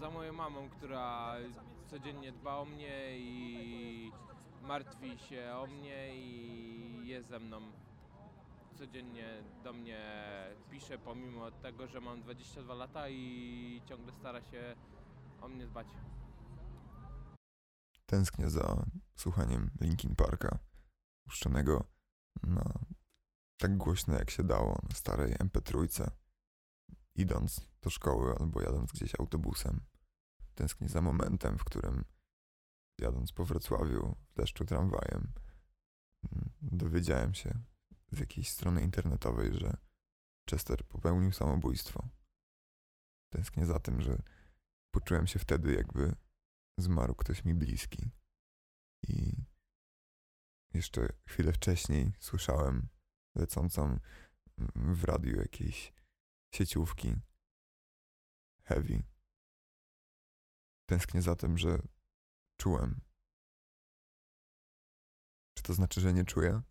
Za 0.00 0.10
moją 0.10 0.32
mamą, 0.32 0.68
która 0.68 1.34
codziennie 1.86 2.32
dba 2.32 2.56
o 2.56 2.64
mnie 2.64 3.18
i 3.18 4.12
martwi 4.62 5.18
się 5.18 5.54
o 5.54 5.66
mnie 5.66 6.16
i 6.16 7.08
jest 7.08 7.28
ze 7.28 7.38
mną. 7.38 7.60
Codziennie 8.78 9.42
do 9.64 9.72
mnie 9.72 10.00
pisze, 10.70 10.98
pomimo 10.98 11.50
tego, 11.50 11.86
że 11.86 12.00
mam 12.00 12.22
22 12.22 12.74
lata 12.74 13.08
i 13.08 13.82
ciągle 13.86 14.12
stara 14.12 14.42
się 14.42 14.76
o 15.40 15.48
mnie 15.48 15.66
dbać. 15.66 15.86
Tęsknię 18.06 18.50
za 18.50 18.86
słuchaniem 19.14 19.70
Linkin 19.80 20.14
Parka, 20.16 20.58
puszczonego 21.24 21.84
na 22.42 22.72
tak 23.58 23.76
głośno 23.76 24.14
jak 24.14 24.30
się 24.30 24.42
dało 24.44 24.78
na 24.88 24.94
starej 24.94 25.34
MP3, 25.34 26.06
idąc 27.16 27.68
do 27.82 27.90
szkoły 27.90 28.34
albo 28.40 28.62
jadąc 28.62 28.92
gdzieś 28.92 29.20
autobusem. 29.20 29.80
Tęsknię 30.54 30.88
za 30.88 31.00
momentem, 31.00 31.58
w 31.58 31.64
którym 31.64 32.04
jadąc 32.98 33.32
po 33.32 33.44
Wrocławiu 33.44 34.16
w 34.30 34.34
deszczu 34.34 34.64
tramwajem, 34.64 35.32
mm, 36.32 36.50
dowiedziałem 36.62 37.34
się 37.34 37.58
z 38.12 38.18
jakiejś 38.18 38.50
strony 38.50 38.82
internetowej, 38.82 39.54
że 39.54 39.76
Chester 40.50 40.84
popełnił 40.84 41.32
samobójstwo. 41.32 42.08
Tęsknię 43.32 43.66
za 43.66 43.80
tym, 43.80 44.00
że 44.00 44.22
poczułem 44.94 45.26
się 45.26 45.38
wtedy, 45.38 45.74
jakby 45.74 46.14
zmarł 46.78 47.14
ktoś 47.14 47.44
mi 47.44 47.54
bliski. 47.54 48.10
I 49.08 49.32
jeszcze 50.74 51.08
chwilę 51.28 51.52
wcześniej 51.52 52.12
słyszałem 52.20 52.88
lecącą 53.36 53.98
w 54.74 55.04
radiu 55.04 55.36
jakiejś 55.36 55.92
sieciówki 56.56 57.16
heavy. 58.64 59.02
Tęsknię 60.86 61.22
za 61.22 61.36
tym, 61.36 61.58
że 61.58 61.78
czułem. 62.56 63.00
Czy 65.54 65.62
to 65.62 65.74
znaczy, 65.74 66.00
że 66.00 66.12
nie 66.12 66.24
czuję? 66.24 66.62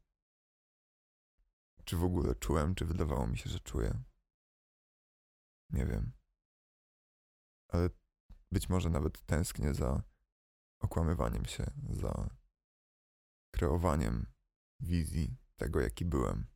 Czy 1.85 1.97
w 1.97 2.03
ogóle 2.03 2.35
czułem, 2.35 2.75
czy 2.75 2.85
wydawało 2.85 3.27
mi 3.27 3.37
się, 3.37 3.49
że 3.49 3.59
czuję? 3.59 4.03
Nie 5.69 5.85
wiem. 5.85 6.11
Ale 7.67 7.89
być 8.51 8.69
może 8.69 8.89
nawet 8.89 9.25
tęsknię 9.25 9.73
za 9.73 10.03
okłamywaniem 10.79 11.45
się, 11.45 11.65
za 11.89 12.29
kreowaniem 13.51 14.25
wizji 14.79 15.37
tego, 15.55 15.81
jaki 15.81 16.05
byłem. 16.05 16.47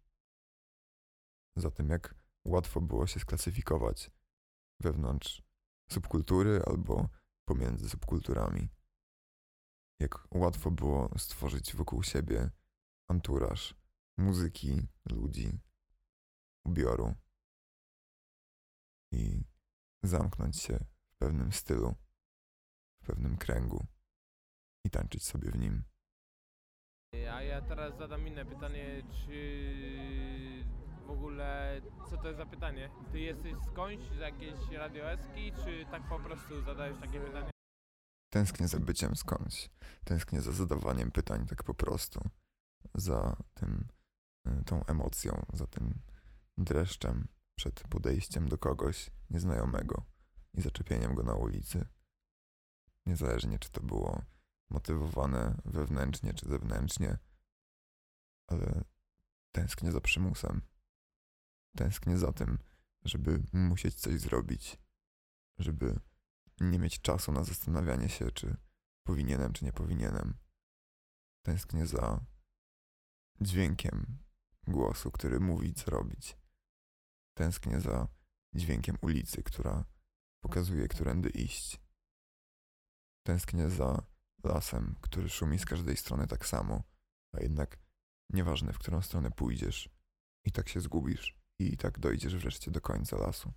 Za 1.56 1.72
tym, 1.72 1.90
jak 1.90 2.19
łatwo 2.46 2.82
było 2.82 3.08
się 3.08 3.20
sklasyfikować 3.20 4.12
wewnątrz 4.80 5.44
subkultury 5.92 6.62
albo 6.66 7.10
pomiędzy 7.46 7.90
subkulturami. 7.90 8.70
Jak 10.00 10.28
łatwo 10.32 10.72
było 10.72 11.10
stworzyć 11.18 11.76
wokół 11.76 12.04
siebie 12.04 12.50
anturaż 13.10 13.76
muzyki, 14.18 14.88
ludzi, 15.10 15.60
ubioru 16.66 17.16
i 19.12 19.44
zamknąć 20.04 20.62
się 20.62 20.86
w 21.10 21.16
pewnym 21.18 21.52
stylu, 21.52 21.96
w 23.02 23.06
pewnym 23.06 23.38
kręgu 23.38 23.86
i 24.86 24.90
tańczyć 24.90 25.26
sobie 25.26 25.52
w 25.52 25.58
nim. 25.58 25.84
A 27.14 27.42
ja 27.42 27.62
teraz 27.62 27.98
zadam 27.98 28.28
inne 28.28 28.46
pytanie, 28.46 29.04
czy 29.12 30.59
w 31.10 31.12
ogóle, 31.12 31.82
co 32.10 32.18
to 32.18 32.28
jest 32.28 32.38
za 32.38 32.46
pytanie? 32.46 32.90
Ty 33.12 33.20
jesteś 33.20 33.54
skądś, 33.72 34.04
z 34.18 34.20
jakiejś 34.20 34.72
radioeski, 34.72 35.52
czy 35.64 35.86
tak 35.92 36.10
po 36.10 36.20
prostu 36.20 36.62
zadajesz 36.62 36.98
takie 37.02 37.20
pytanie? 37.20 37.52
Tęsknię 38.30 38.68
za 38.68 38.80
byciem 38.80 39.16
skądś. 39.16 39.70
Tęsknię 40.04 40.42
za 40.42 40.52
zadawaniem 40.52 41.12
pytań 41.12 41.48
tak 41.48 41.64
po 41.64 41.74
prostu. 41.74 42.30
Za 42.96 43.36
tym, 43.54 43.88
y, 44.48 44.64
tą 44.64 44.86
emocją, 44.86 45.46
za 45.54 45.68
tym 45.68 46.02
dreszczem 46.58 47.28
przed 47.56 47.84
podejściem 47.88 48.50
do 48.50 48.58
kogoś 48.58 49.12
nieznajomego 49.30 50.04
i 50.54 50.62
zaczepieniem 50.62 51.16
go 51.16 51.24
na 51.24 51.34
ulicy. 51.34 51.88
Niezależnie, 53.06 53.60
czy 53.60 53.72
to 53.72 53.82
było 53.82 54.22
motywowane 54.70 55.62
wewnętrznie 55.66 56.34
czy 56.34 56.50
zewnętrznie, 56.50 57.18
ale 58.48 58.84
tęsknię 59.52 59.92
za 59.92 60.02
przymusem. 60.02 60.62
Tęsknię 61.78 62.18
za 62.18 62.34
tym, 62.34 62.58
żeby 63.06 63.44
musieć 63.54 63.96
coś 63.96 64.20
zrobić, 64.20 64.78
żeby 65.58 66.00
nie 66.60 66.80
mieć 66.80 67.02
czasu 67.02 67.32
na 67.32 67.44
zastanawianie 67.44 68.10
się, 68.10 68.32
czy 68.32 68.58
powinienem, 69.04 69.54
czy 69.54 69.66
nie 69.66 69.74
powinienem. 69.74 70.38
Tęsknię 71.46 71.88
za 71.88 72.26
dźwiękiem 73.42 74.18
głosu, 74.68 75.12
który 75.12 75.40
mówi, 75.40 75.74
co 75.74 75.92
robić. 75.92 76.38
Tęsknię 77.38 77.82
za 77.82 78.08
dźwiękiem 78.56 78.98
ulicy, 79.02 79.44
która 79.44 79.86
pokazuje, 80.44 80.88
którędy 80.88 81.30
iść. 81.30 81.82
Tęsknię 83.24 83.70
za 83.70 84.04
lasem, 84.44 84.96
który 85.02 85.30
szumi 85.30 85.60
z 85.60 85.66
każdej 85.66 85.98
strony 85.98 86.28
tak 86.28 86.46
samo, 86.46 86.84
a 87.34 87.40
jednak 87.40 87.80
nieważne, 88.30 88.74
w 88.74 88.80
którą 88.80 89.02
stronę 89.02 89.32
pójdziesz, 89.32 89.90
i 90.46 90.52
tak 90.52 90.70
się 90.70 90.82
zgubisz, 90.82 91.39
i 91.60 91.78
tak 91.78 92.00
dojdziesz 92.00 92.36
wreszcie 92.36 92.72
do 92.72 92.82
końca 92.82 93.18
lasu. 93.18 93.52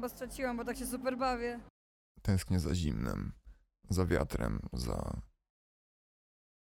Bo 0.00 0.08
straciłam, 0.08 0.56
bo 0.56 0.64
tak 0.64 0.76
się 0.76 0.86
super 0.86 1.18
bawię. 1.18 1.60
Tęsknię 2.22 2.60
za 2.60 2.74
zimnem, 2.74 3.32
za 3.90 4.06
wiatrem, 4.06 4.60
za 4.72 5.22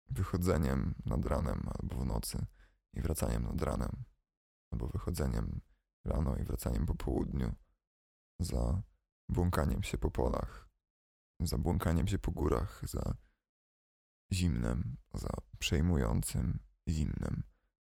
wychodzeniem 0.10 0.96
nad 1.06 1.26
ranem 1.26 1.70
albo 1.80 1.96
w 1.96 2.06
nocy 2.06 2.46
i 2.94 3.02
wracaniem 3.02 3.44
nad 3.44 3.62
ranem, 3.62 4.04
albo 4.72 4.88
wychodzeniem 4.88 5.62
rano 6.06 6.38
i 6.38 6.44
wracaniem 6.44 6.86
po 6.86 6.96
południu, 6.96 7.56
za 8.40 8.82
błąkaniem 9.30 9.84
się 9.84 9.98
po 9.98 10.12
polach, 10.12 10.70
za 11.40 11.58
błąkaniem 11.58 12.08
się 12.08 12.20
po 12.20 12.32
górach, 12.32 12.82
za 12.84 13.16
zimnem, 14.34 14.98
za 15.14 15.30
przejmującym 15.60 16.60
zimnem, 16.90 17.44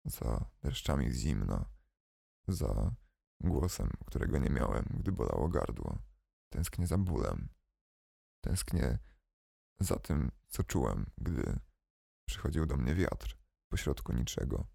za 0.05 0.45
deszczami 0.61 1.11
z 1.11 1.17
zimna, 1.17 1.65
za 2.47 2.95
głosem, 3.43 3.89
którego 4.05 4.37
nie 4.37 4.49
miałem, 4.49 4.85
gdy 4.99 5.11
bolało 5.11 5.49
gardło. 5.49 5.97
Tęsknię 6.49 6.87
za 6.87 6.97
bólem. 6.97 7.49
Tęsknię 8.43 8.99
za 9.79 9.99
tym, 9.99 10.31
co 10.47 10.63
czułem, 10.63 11.05
gdy 11.17 11.59
przychodził 12.27 12.65
do 12.65 12.77
mnie 12.77 12.95
wiatr 12.95 13.37
pośrodku 13.71 14.13
niczego 14.13 14.67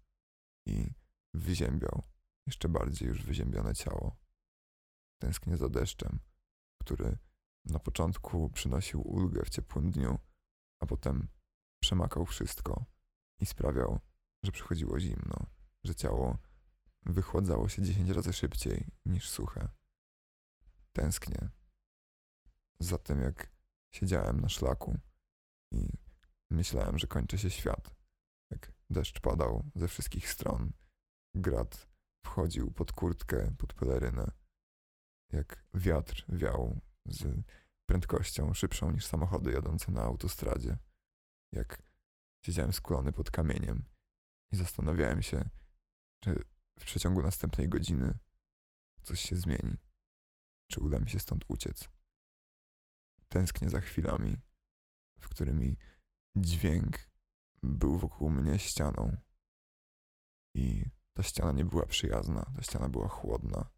i 0.65 0.93
wyziębiał 1.33 2.03
jeszcze 2.47 2.69
bardziej 2.69 3.07
już 3.07 3.23
wyziębione 3.23 3.75
ciało. 3.75 4.15
Tęsknię 5.21 5.57
za 5.57 5.69
deszczem, 5.69 6.19
który 6.81 7.17
na 7.65 7.79
początku 7.79 8.49
przynosił 8.49 9.01
ulgę 9.01 9.45
w 9.45 9.49
ciepłym 9.49 9.91
dniu, 9.91 10.19
a 10.79 10.85
potem 10.85 11.27
przemakał 11.81 12.25
wszystko 12.25 12.85
i 13.39 13.45
sprawiał, 13.45 13.99
że 14.43 14.51
przychodziło 14.51 14.99
zimno, 14.99 15.45
że 15.83 15.95
ciało 15.95 16.37
wychładzało 17.05 17.69
się 17.69 17.81
dziesięć 17.81 18.09
razy 18.09 18.33
szybciej 18.33 18.87
niż 19.05 19.29
suche. 19.29 19.69
Tęsknię 20.93 21.49
za 22.79 22.97
tym, 22.97 23.21
jak 23.21 23.51
siedziałem 23.95 24.41
na 24.41 24.49
szlaku 24.49 24.99
i 25.71 25.89
myślałem, 26.51 26.99
że 26.99 27.07
kończy 27.07 27.37
się 27.37 27.49
świat. 27.49 27.95
Jak 28.51 28.71
deszcz 28.89 29.19
padał 29.19 29.71
ze 29.75 29.87
wszystkich 29.87 30.29
stron, 30.29 30.71
grad 31.35 31.87
wchodził 32.25 32.71
pod 32.71 32.91
kurtkę, 32.91 33.55
pod 33.57 33.73
pelerynę, 33.73 34.31
jak 35.33 35.65
wiatr 35.73 36.25
wiał 36.29 36.81
z 37.05 37.43
prędkością 37.89 38.53
szybszą 38.53 38.91
niż 38.91 39.05
samochody 39.05 39.51
jadące 39.51 39.91
na 39.91 40.01
autostradzie, 40.01 40.77
jak 41.53 41.81
siedziałem 42.45 42.73
skulony 42.73 43.11
pod 43.11 43.31
kamieniem 43.31 43.83
i 44.51 44.55
zastanawiałem 44.55 45.21
się, 45.21 45.49
czy 46.23 46.43
w 46.79 46.85
przeciągu 46.85 47.21
następnej 47.21 47.69
godziny 47.69 48.17
coś 49.03 49.21
się 49.21 49.35
zmieni, 49.35 49.77
czy 50.71 50.79
uda 50.79 50.99
mi 50.99 51.09
się 51.09 51.19
stąd 51.19 51.45
uciec. 51.47 51.89
Tęsknię 53.29 53.69
za 53.69 53.81
chwilami, 53.81 54.37
w 55.19 55.29
którymi 55.29 55.77
dźwięk 56.37 57.09
był 57.63 57.97
wokół 57.97 58.29
mnie 58.29 58.59
ścianą. 58.59 59.17
I 60.55 60.85
ta 61.13 61.23
ściana 61.23 61.51
nie 61.51 61.65
była 61.65 61.85
przyjazna, 61.85 62.51
ta 62.55 62.61
ściana 62.61 62.89
była 62.89 63.07
chłodna, 63.07 63.69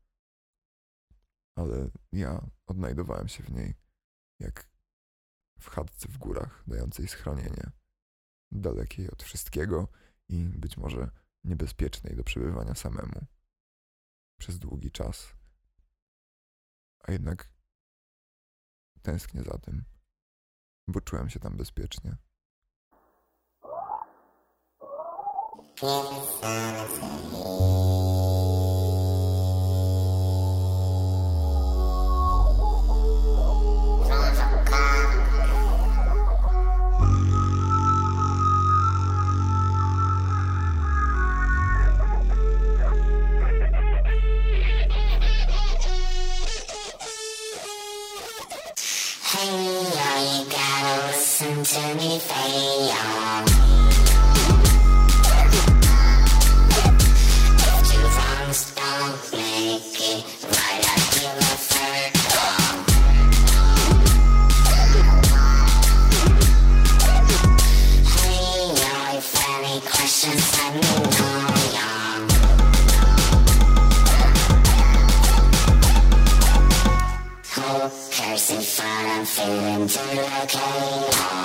ale 1.55 1.89
ja 2.11 2.49
odnajdowałem 2.65 3.27
się 3.27 3.43
w 3.43 3.51
niej 3.51 3.75
jak 4.39 4.71
w 5.59 5.69
chatce 5.69 6.07
w 6.07 6.17
górach 6.17 6.63
dającej 6.67 7.07
schronienie, 7.07 7.71
dalekiej 8.51 9.11
od 9.11 9.23
wszystkiego 9.23 9.87
i 10.29 10.49
być 10.49 10.77
może 10.77 11.11
niebezpiecznej 11.43 12.15
do 12.15 12.23
przebywania 12.23 12.75
samemu 12.75 13.25
przez 14.37 14.59
długi 14.59 14.91
czas. 14.91 15.33
A 16.99 17.11
jednak 17.11 17.49
tęsknię 19.01 19.43
za 19.43 19.57
tym, 19.57 19.83
bo 20.87 21.01
czułem 21.01 21.29
się 21.29 21.39
tam 21.39 21.57
bezpiecznie. 21.57 22.17
Gotta 51.41 51.55
listen 51.55 51.81
to 51.81 51.95
me, 51.95 52.19
Faye, 52.19 53.30
I'm 79.22 79.28
feeling 79.28 79.88
too 79.88 79.99
okay. 80.41 81.40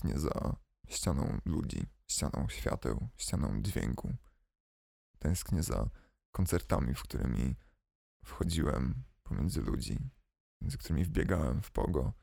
Tęsknię 0.08 0.30
za 0.30 0.56
ścianą 0.88 1.40
ludzi, 1.46 1.88
ścianą 2.08 2.48
świateł, 2.50 3.10
ścianą 3.18 3.62
dźwięku. 3.62 4.16
Tęsknię 5.20 5.64
za 5.64 5.90
koncertami, 6.32 6.96
w 6.96 7.04
którymi 7.04 7.56
wchodziłem 8.26 9.04
pomiędzy 9.24 9.62
ludzi, 9.62 10.10
między 10.62 10.78
którymi 10.78 11.06
wbiegałem 11.06 11.62
w 11.62 11.72
pogo, 11.72 12.14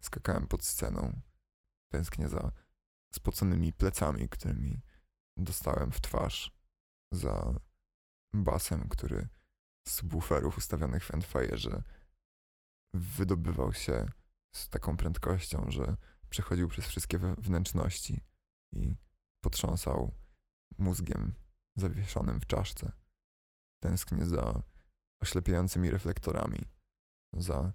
skakałem 0.00 0.46
pod 0.46 0.64
sceną. 0.64 1.20
Tęsknię 1.88 2.28
za 2.28 2.52
spoconymi 3.14 3.72
plecami, 3.72 4.28
którymi 4.28 4.82
dostałem 5.36 5.92
w 5.92 6.00
twarz, 6.00 6.56
za 7.12 7.60
basem, 8.34 8.88
który 8.88 9.28
z 9.88 9.92
subwooferów 9.92 10.58
ustawionych 10.58 11.04
w 11.04 11.10
Endfire'ze 11.10 11.82
wydobywał 12.94 13.72
się 13.72 14.06
z 14.54 14.68
taką 14.68 14.96
prędkością, 14.96 15.66
że 15.68 15.96
przechodził 16.30 16.68
przez 16.68 16.86
wszystkie 16.86 17.18
wnętrzności 17.18 18.20
i 18.72 18.96
potrząsał 19.40 20.14
mózgiem 20.78 21.34
zawieszonym 21.76 22.40
w 22.40 22.46
czaszce. 22.46 22.92
Tęsknię 23.82 24.26
za 24.26 24.62
oślepiającymi 25.20 25.90
reflektorami, 25.90 26.58
za 27.32 27.72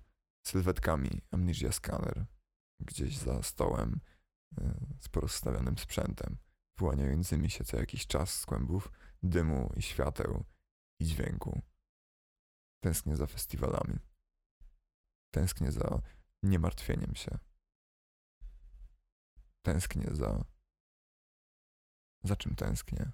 sylwetkami 0.47 1.22
Amnesia 1.32 1.72
Scanner, 1.72 2.26
gdzieś 2.80 3.18
za 3.18 3.43
stołem 3.43 4.00
y, 4.62 4.74
z 5.00 5.10
porozstawionym 5.10 5.78
sprzętem, 5.78 6.38
wyłaniającymi 6.78 7.50
się 7.50 7.64
co 7.64 7.78
jakiś 7.78 8.08
czas 8.08 8.39
z 8.39 8.45
kłębów 8.45 8.91
dymu 9.24 9.74
i 9.76 9.82
świateł 9.82 10.43
i 11.00 11.06
dźwięku. 11.06 11.62
Tęsknię 12.84 13.16
za 13.16 13.28
festiwalami. 13.28 14.00
Tęsknię 15.32 15.72
za 15.72 16.02
niemartwieniem 16.43 17.16
się. 17.16 17.38
Tęsknię 19.70 20.09
za. 20.11 20.45
Za 22.24 22.36
czym 22.36 22.55
tęsknię? 22.55 23.11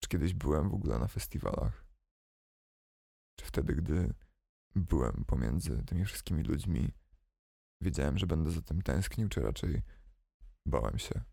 Czy 0.00 0.08
kiedyś 0.08 0.34
byłem 0.34 0.70
w 0.70 0.74
ogóle 0.74 0.98
na 0.98 1.08
festiwalach? 1.08 1.84
Czy 3.36 3.46
wtedy, 3.46 3.74
gdy 3.74 4.14
byłem 4.74 5.24
pomiędzy 5.24 5.84
tymi 5.84 6.04
wszystkimi 6.04 6.42
ludźmi, 6.42 6.92
wiedziałem, 7.80 8.18
że 8.18 8.26
będę 8.26 8.50
za 8.50 8.62
tym 8.62 8.82
tęsknił, 8.82 9.28
czy 9.28 9.40
raczej 9.40 9.82
bałem 10.66 10.98
się? 10.98 11.24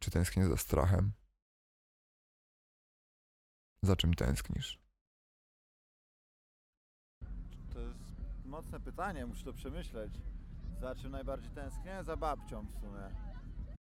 Czy 0.00 0.10
tęsknię 0.10 0.48
za 0.48 0.56
strachem? 0.56 1.12
Za 3.82 3.96
czym 3.96 4.14
tęsknisz? 4.14 4.80
To 7.72 7.80
jest 7.80 8.18
mocne 8.44 8.80
pytanie, 8.80 9.26
muszę 9.26 9.44
to 9.44 9.52
przemyśleć. 9.52 10.37
Za 10.80 10.94
czym 10.94 11.12
najbardziej 11.12 11.50
tęsknię? 11.50 12.04
Za 12.04 12.16
babcią 12.16 12.66
w 12.66 12.80
sumie. 12.80 13.10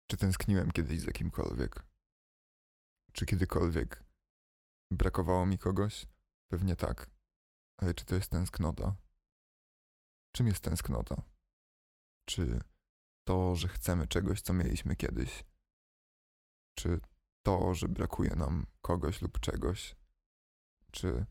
Czy 0.08 0.18
tęskniłem 0.18 0.72
kiedyś 0.72 1.00
za 1.00 1.12
kimkolwiek? 1.12 1.86
Czy 3.14 3.26
kiedykolwiek 3.26 4.04
brakowało 4.92 5.46
mi 5.46 5.58
kogoś? 5.58 6.08
Pewnie 6.52 6.76
tak. 6.76 7.10
Ale 7.78 7.94
czy 7.94 8.06
to 8.06 8.16
jest 8.16 8.32
tęsknota? 8.32 8.96
Czym 10.36 10.48
jest 10.48 10.64
tęsknota? 10.64 11.22
Czy 12.26 12.60
to, 13.28 13.56
że 13.56 13.68
chcemy 13.68 14.08
czegoś, 14.08 14.42
co 14.42 14.54
mieliśmy 14.54 14.96
kiedyś? 14.96 15.44
Czy 16.78 17.00
to, 17.46 17.74
że 17.74 17.88
brakuje 17.88 18.36
nam 18.36 18.66
kogoś 18.82 19.22
lub 19.22 19.40
czegoś? 19.40 19.96
Czy 20.92 21.26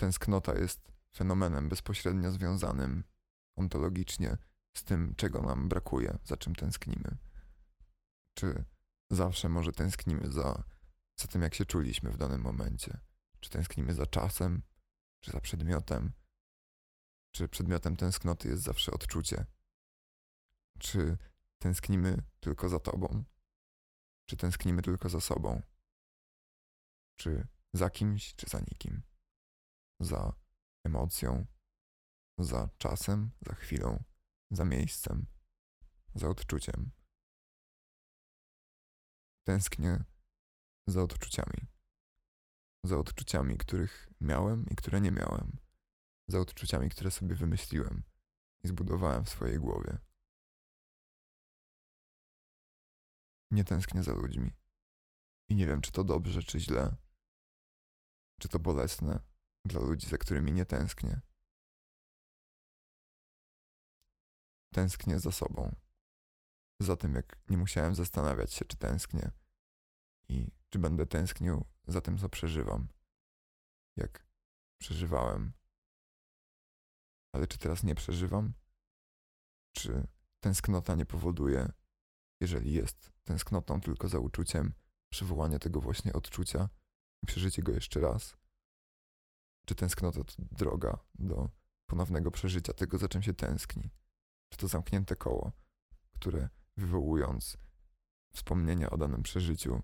tęsknota 0.00 0.58
jest 0.58 0.92
fenomenem 1.16 1.68
bezpośrednio 1.68 2.30
związanym 2.30 3.04
ontologicznie 3.56 4.36
z 4.74 4.84
tym, 4.84 5.14
czego 5.14 5.42
nam 5.42 5.68
brakuje, 5.68 6.18
za 6.24 6.36
czym 6.36 6.54
tęsknimy? 6.54 7.16
Czy 8.34 8.64
zawsze 9.10 9.48
może 9.48 9.72
tęsknimy 9.72 10.32
za, 10.32 10.64
za 11.16 11.26
tym, 11.26 11.42
jak 11.42 11.54
się 11.54 11.64
czuliśmy 11.64 12.10
w 12.10 12.16
danym 12.16 12.40
momencie? 12.40 13.00
Czy 13.40 13.50
tęsknimy 13.50 13.94
za 13.94 14.06
czasem, 14.06 14.62
czy 15.20 15.30
za 15.30 15.40
przedmiotem? 15.40 16.12
Czy 17.34 17.48
przedmiotem 17.48 17.96
tęsknoty 17.96 18.48
jest 18.48 18.62
zawsze 18.62 18.92
odczucie? 18.92 19.46
Czy 20.78 21.18
tęsknimy 21.58 22.22
tylko 22.40 22.68
za 22.68 22.78
tobą? 22.78 23.24
Czy 24.26 24.36
tęsknimy 24.36 24.82
tylko 24.82 25.08
za 25.08 25.20
sobą? 25.20 25.62
Czy 27.16 27.46
za 27.72 27.90
kimś, 27.90 28.34
czy 28.34 28.46
za 28.46 28.60
nikim? 28.60 29.02
Za 30.00 30.32
emocją, 30.84 31.46
za 32.38 32.68
czasem, 32.78 33.30
za 33.46 33.54
chwilą, 33.54 34.04
za 34.52 34.64
miejscem, 34.64 35.26
za 36.14 36.28
odczuciem. 36.28 36.90
Tęsknię 39.46 40.04
za 40.86 41.02
odczuciami. 41.02 41.68
Za 42.84 42.98
odczuciami, 42.98 43.58
których 43.58 44.12
miałem 44.20 44.66
i 44.70 44.76
które 44.76 45.00
nie 45.00 45.10
miałem. 45.10 45.58
Za 46.28 46.38
odczuciami, 46.40 46.90
które 46.90 47.10
sobie 47.10 47.34
wymyśliłem 47.34 48.02
i 48.64 48.68
zbudowałem 48.68 49.24
w 49.24 49.28
swojej 49.28 49.58
głowie. 49.58 49.98
Nie 53.50 53.64
tęsknię 53.64 54.02
za 54.02 54.14
ludźmi. 54.14 54.50
I 55.48 55.56
nie 55.56 55.66
wiem, 55.66 55.80
czy 55.80 55.92
to 55.92 56.04
dobrze, 56.04 56.42
czy 56.42 56.60
źle. 56.60 56.96
Czy 58.40 58.48
to 58.48 58.58
bolesne 58.58 59.20
dla 59.64 59.80
ludzi, 59.80 60.08
za 60.08 60.18
którymi 60.18 60.52
nie 60.52 60.66
tęsknię. 60.66 61.20
Tęsknię 64.72 65.20
za 65.20 65.32
sobą. 65.32 65.74
Za 66.80 66.96
tym, 66.96 67.14
jak 67.14 67.38
nie 67.48 67.56
musiałem 67.56 67.94
zastanawiać 67.94 68.52
się, 68.52 68.64
czy 68.64 68.76
tęsknię 68.76 69.30
i 70.28 70.50
czy 70.70 70.78
będę 70.78 71.06
tęsknił 71.06 71.64
za 71.86 72.00
tym, 72.00 72.18
co 72.18 72.28
przeżywam. 72.28 72.88
Jak 73.96 74.26
przeżywałem. 74.78 75.52
Ale 77.32 77.46
czy 77.46 77.58
teraz 77.58 77.82
nie 77.82 77.94
przeżywam? 77.94 78.52
Czy 79.72 80.06
tęsknota 80.40 80.94
nie 80.94 81.06
powoduje, 81.06 81.72
jeżeli 82.40 82.72
jest 82.72 83.12
tęsknotą 83.24 83.80
tylko 83.80 84.08
za 84.08 84.18
uczuciem, 84.18 84.74
przywołanie 85.08 85.58
tego 85.58 85.80
właśnie 85.80 86.12
odczucia 86.12 86.68
i 87.22 87.26
przeżycie 87.26 87.62
go 87.62 87.72
jeszcze 87.72 88.00
raz? 88.00 88.36
Czy 89.66 89.74
tęsknota 89.74 90.24
to 90.24 90.32
droga 90.38 90.98
do 91.14 91.50
ponownego 91.86 92.30
przeżycia 92.30 92.72
tego, 92.72 92.98
za 92.98 93.08
czym 93.08 93.22
się 93.22 93.34
tęskni? 93.34 93.90
Czy 94.52 94.58
to 94.58 94.68
zamknięte 94.68 95.16
koło, 95.16 95.52
które 96.14 96.48
wywołując 96.76 97.56
wspomnienia 98.34 98.90
o 98.90 98.96
danym 98.96 99.22
przeżyciu, 99.22 99.82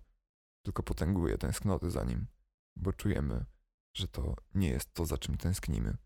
tylko 0.63 0.83
potęguje 0.83 1.39
tęsknoty 1.39 1.91
za 1.91 2.05
nim, 2.05 2.27
bo 2.77 2.93
czujemy, 2.93 3.47
że 3.95 4.09
to 4.09 4.37
nie 4.55 4.69
jest 4.69 4.95
to, 4.95 5.07
za 5.07 5.19
czym 5.19 5.37
tęsknimy, 5.37 5.97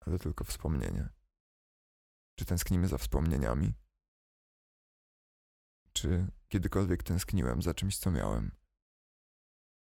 ale 0.00 0.18
tylko 0.18 0.44
wspomnienie. 0.44 1.08
Czy 2.38 2.44
tęsknimy 2.44 2.88
za 2.88 2.98
wspomnieniami? 2.98 3.74
Czy 5.92 6.26
kiedykolwiek 6.48 7.02
tęskniłem 7.02 7.62
za 7.62 7.74
czymś, 7.74 7.98
co 7.98 8.10
miałem? 8.10 8.56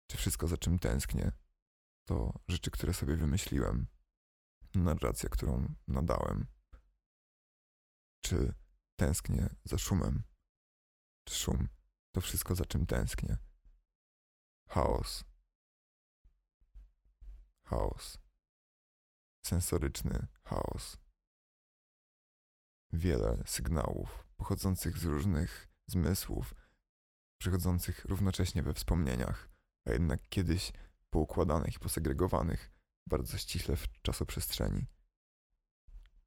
Czy 0.07 0.17
wszystko, 0.17 0.47
za 0.47 0.57
czym 0.57 0.79
tęsknię, 0.79 1.31
to 2.05 2.39
rzeczy, 2.47 2.71
które 2.71 2.93
sobie 2.93 3.15
wymyśliłem, 3.15 3.87
narracja, 4.75 5.29
którą 5.29 5.75
nadałem? 5.87 6.56
Czy 8.27 8.53
tęsknię 8.95 9.49
za 9.63 9.77
szumem? 9.77 10.23
Czy 11.23 11.35
szum 11.35 11.67
to 12.11 12.21
wszystko, 12.21 12.55
za 12.55 12.65
czym 12.65 12.85
tęsknię? 12.85 13.37
Chaos. 14.69 15.23
Chaos. 17.63 18.17
Sensoryczny 19.45 20.27
chaos. 20.43 20.97
Wiele 22.93 23.43
sygnałów 23.45 24.27
pochodzących 24.37 24.97
z 24.97 25.03
różnych 25.03 25.67
zmysłów, 25.87 26.55
przychodzących 27.37 28.05
równocześnie 28.05 28.63
we 28.63 28.73
wspomnieniach, 28.73 29.49
a 29.85 29.91
jednak 29.91 30.29
kiedyś 30.29 30.73
poukładanych 31.09 31.75
i 31.75 31.79
posegregowanych 31.79 32.71
bardzo 33.05 33.37
ściśle 33.37 33.75
w 33.75 34.01
czasoprzestrzeni. 34.01 34.85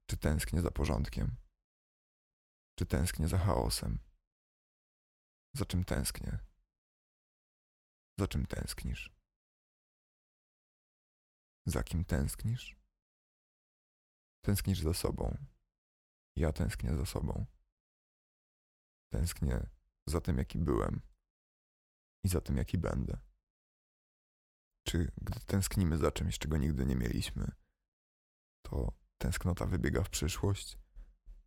Czy 0.06 0.16
tęsknię 0.16 0.60
za 0.60 0.70
porządkiem? 0.70 1.36
Czy 2.80 2.86
tęsknię 2.86 3.28
za 3.28 3.38
chaosem? 3.38 3.98
Za 5.54 5.64
czym 5.64 5.84
tęsknię? 5.84 6.38
Za 8.18 8.26
czym 8.28 8.46
tęsknisz? 8.46 9.12
Za 11.66 11.82
kim 11.82 12.04
tęsknisz? 12.04 12.76
Tęsknisz 14.44 14.80
za 14.80 14.94
sobą. 14.94 15.36
Ja 16.36 16.52
tęsknię 16.52 16.96
za 16.96 17.06
sobą. 17.06 17.46
Tęsknię 19.12 19.66
za 20.06 20.20
tym, 20.20 20.38
jaki 20.38 20.58
byłem 20.58 21.00
i 22.24 22.28
za 22.28 22.40
tym, 22.40 22.56
jaki 22.56 22.78
będę. 22.78 23.18
Czy 24.86 25.12
gdy 25.16 25.40
tęsknimy 25.40 25.98
za 25.98 26.12
czymś, 26.12 26.38
czego 26.38 26.56
nigdy 26.56 26.86
nie 26.86 26.96
mieliśmy, 26.96 27.52
to 28.62 28.92
tęsknota 29.18 29.66
wybiega 29.66 30.02
w 30.02 30.10
przyszłość, 30.10 30.78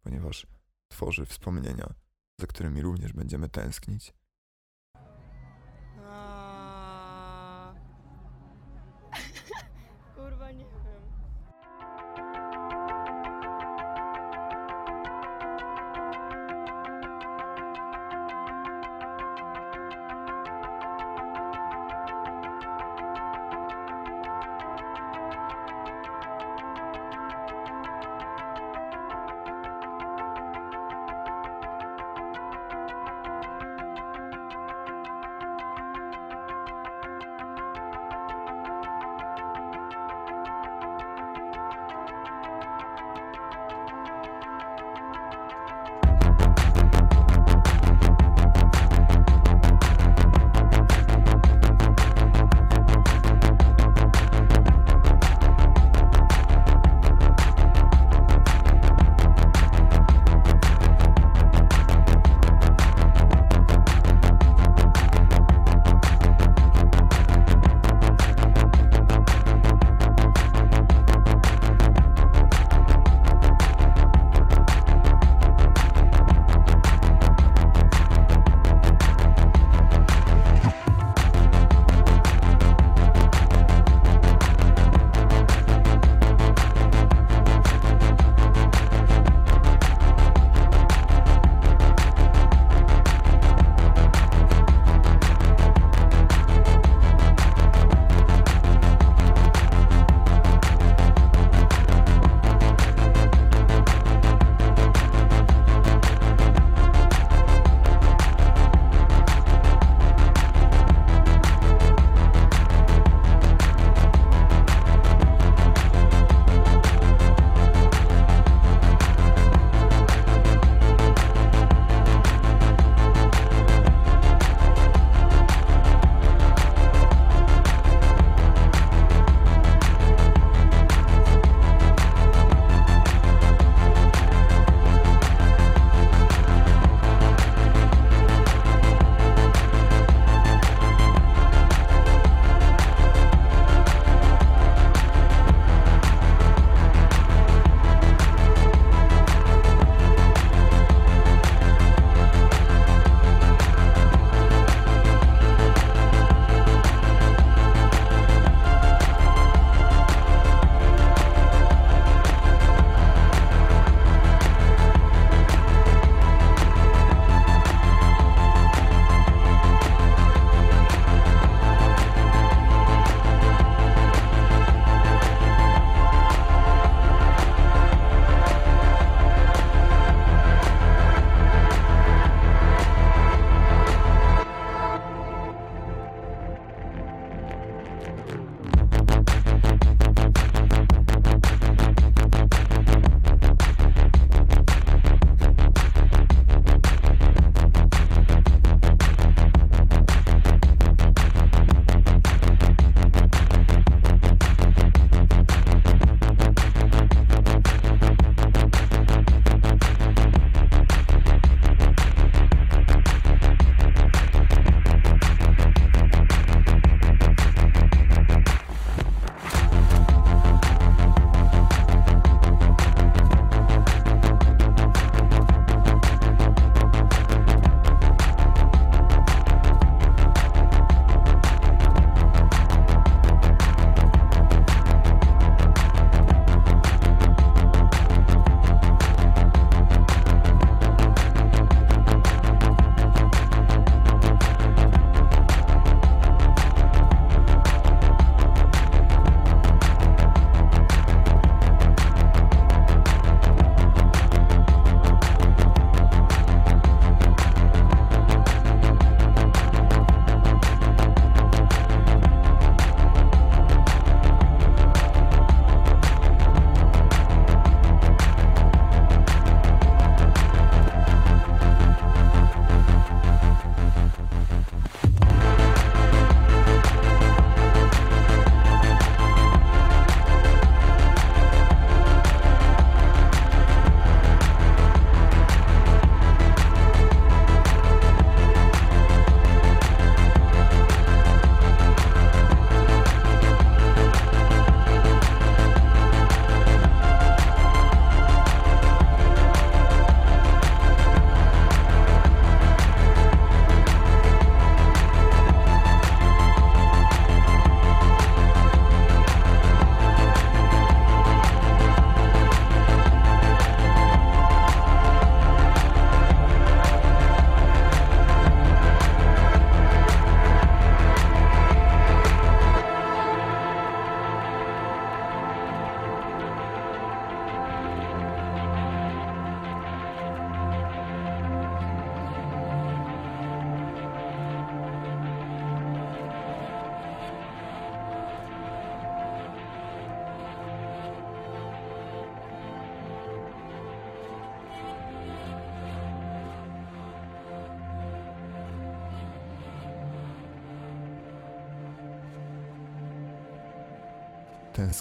ponieważ 0.02 0.48
tworzy 0.94 1.26
wspomnienia, 1.26 1.94
za 2.42 2.48
którymi 2.48 2.82
również 2.82 3.14
będziemy 3.14 3.50
tęsknić? 3.50 4.14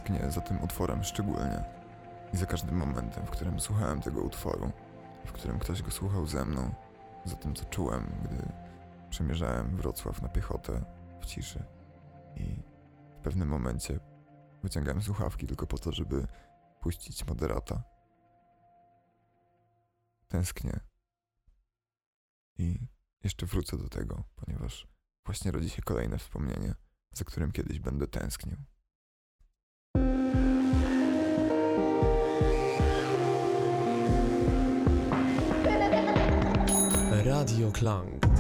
Tęsknię 0.03 0.30
za 0.30 0.40
tym 0.40 0.62
utworem 0.62 1.05
szczególnie 1.05 1.64
i 2.34 2.36
za 2.36 2.46
każdym 2.46 2.76
momentem, 2.76 3.26
w 3.26 3.30
którym 3.30 3.61
słuchałem 3.61 4.00
tego 4.00 4.20
utworu, 4.20 4.72
w 5.26 5.32
którym 5.32 5.59
ktoś 5.59 5.82
go 5.82 5.90
słuchał 5.90 6.26
ze 6.26 6.44
mną, 6.44 6.74
za 7.24 7.36
tym, 7.36 7.55
co 7.55 7.64
czułem, 7.64 8.12
gdy 8.24 8.53
przemierzałem 9.11 9.76
Wrocław 9.76 10.22
na 10.22 10.28
piechotę 10.28 10.84
w 11.20 11.26
ciszy 11.26 11.64
i 12.36 12.62
w 13.11 13.22
pewnym 13.22 13.48
momencie 13.48 14.00
wyciągałem 14.62 15.03
słuchawki 15.03 15.46
tylko 15.46 15.66
po 15.66 15.78
to, 15.78 15.92
żeby 15.92 16.26
puścić 16.80 17.26
moderata. 17.26 17.82
Tęsknię. 20.28 20.80
I 22.59 22.88
jeszcze 23.24 23.46
wrócę 23.46 23.76
do 23.76 23.88
tego, 23.88 24.24
ponieważ 24.36 24.88
właśnie 25.24 25.50
rodzi 25.50 25.70
się 25.70 25.82
kolejne 25.82 26.18
wspomnienie, 26.18 26.74
za 27.12 27.24
którym 27.24 27.53
kiedyś 27.53 27.78
będę 27.80 28.07
tęsknił. 28.07 28.57
Radio 37.43 37.72
Klang. 37.72 38.31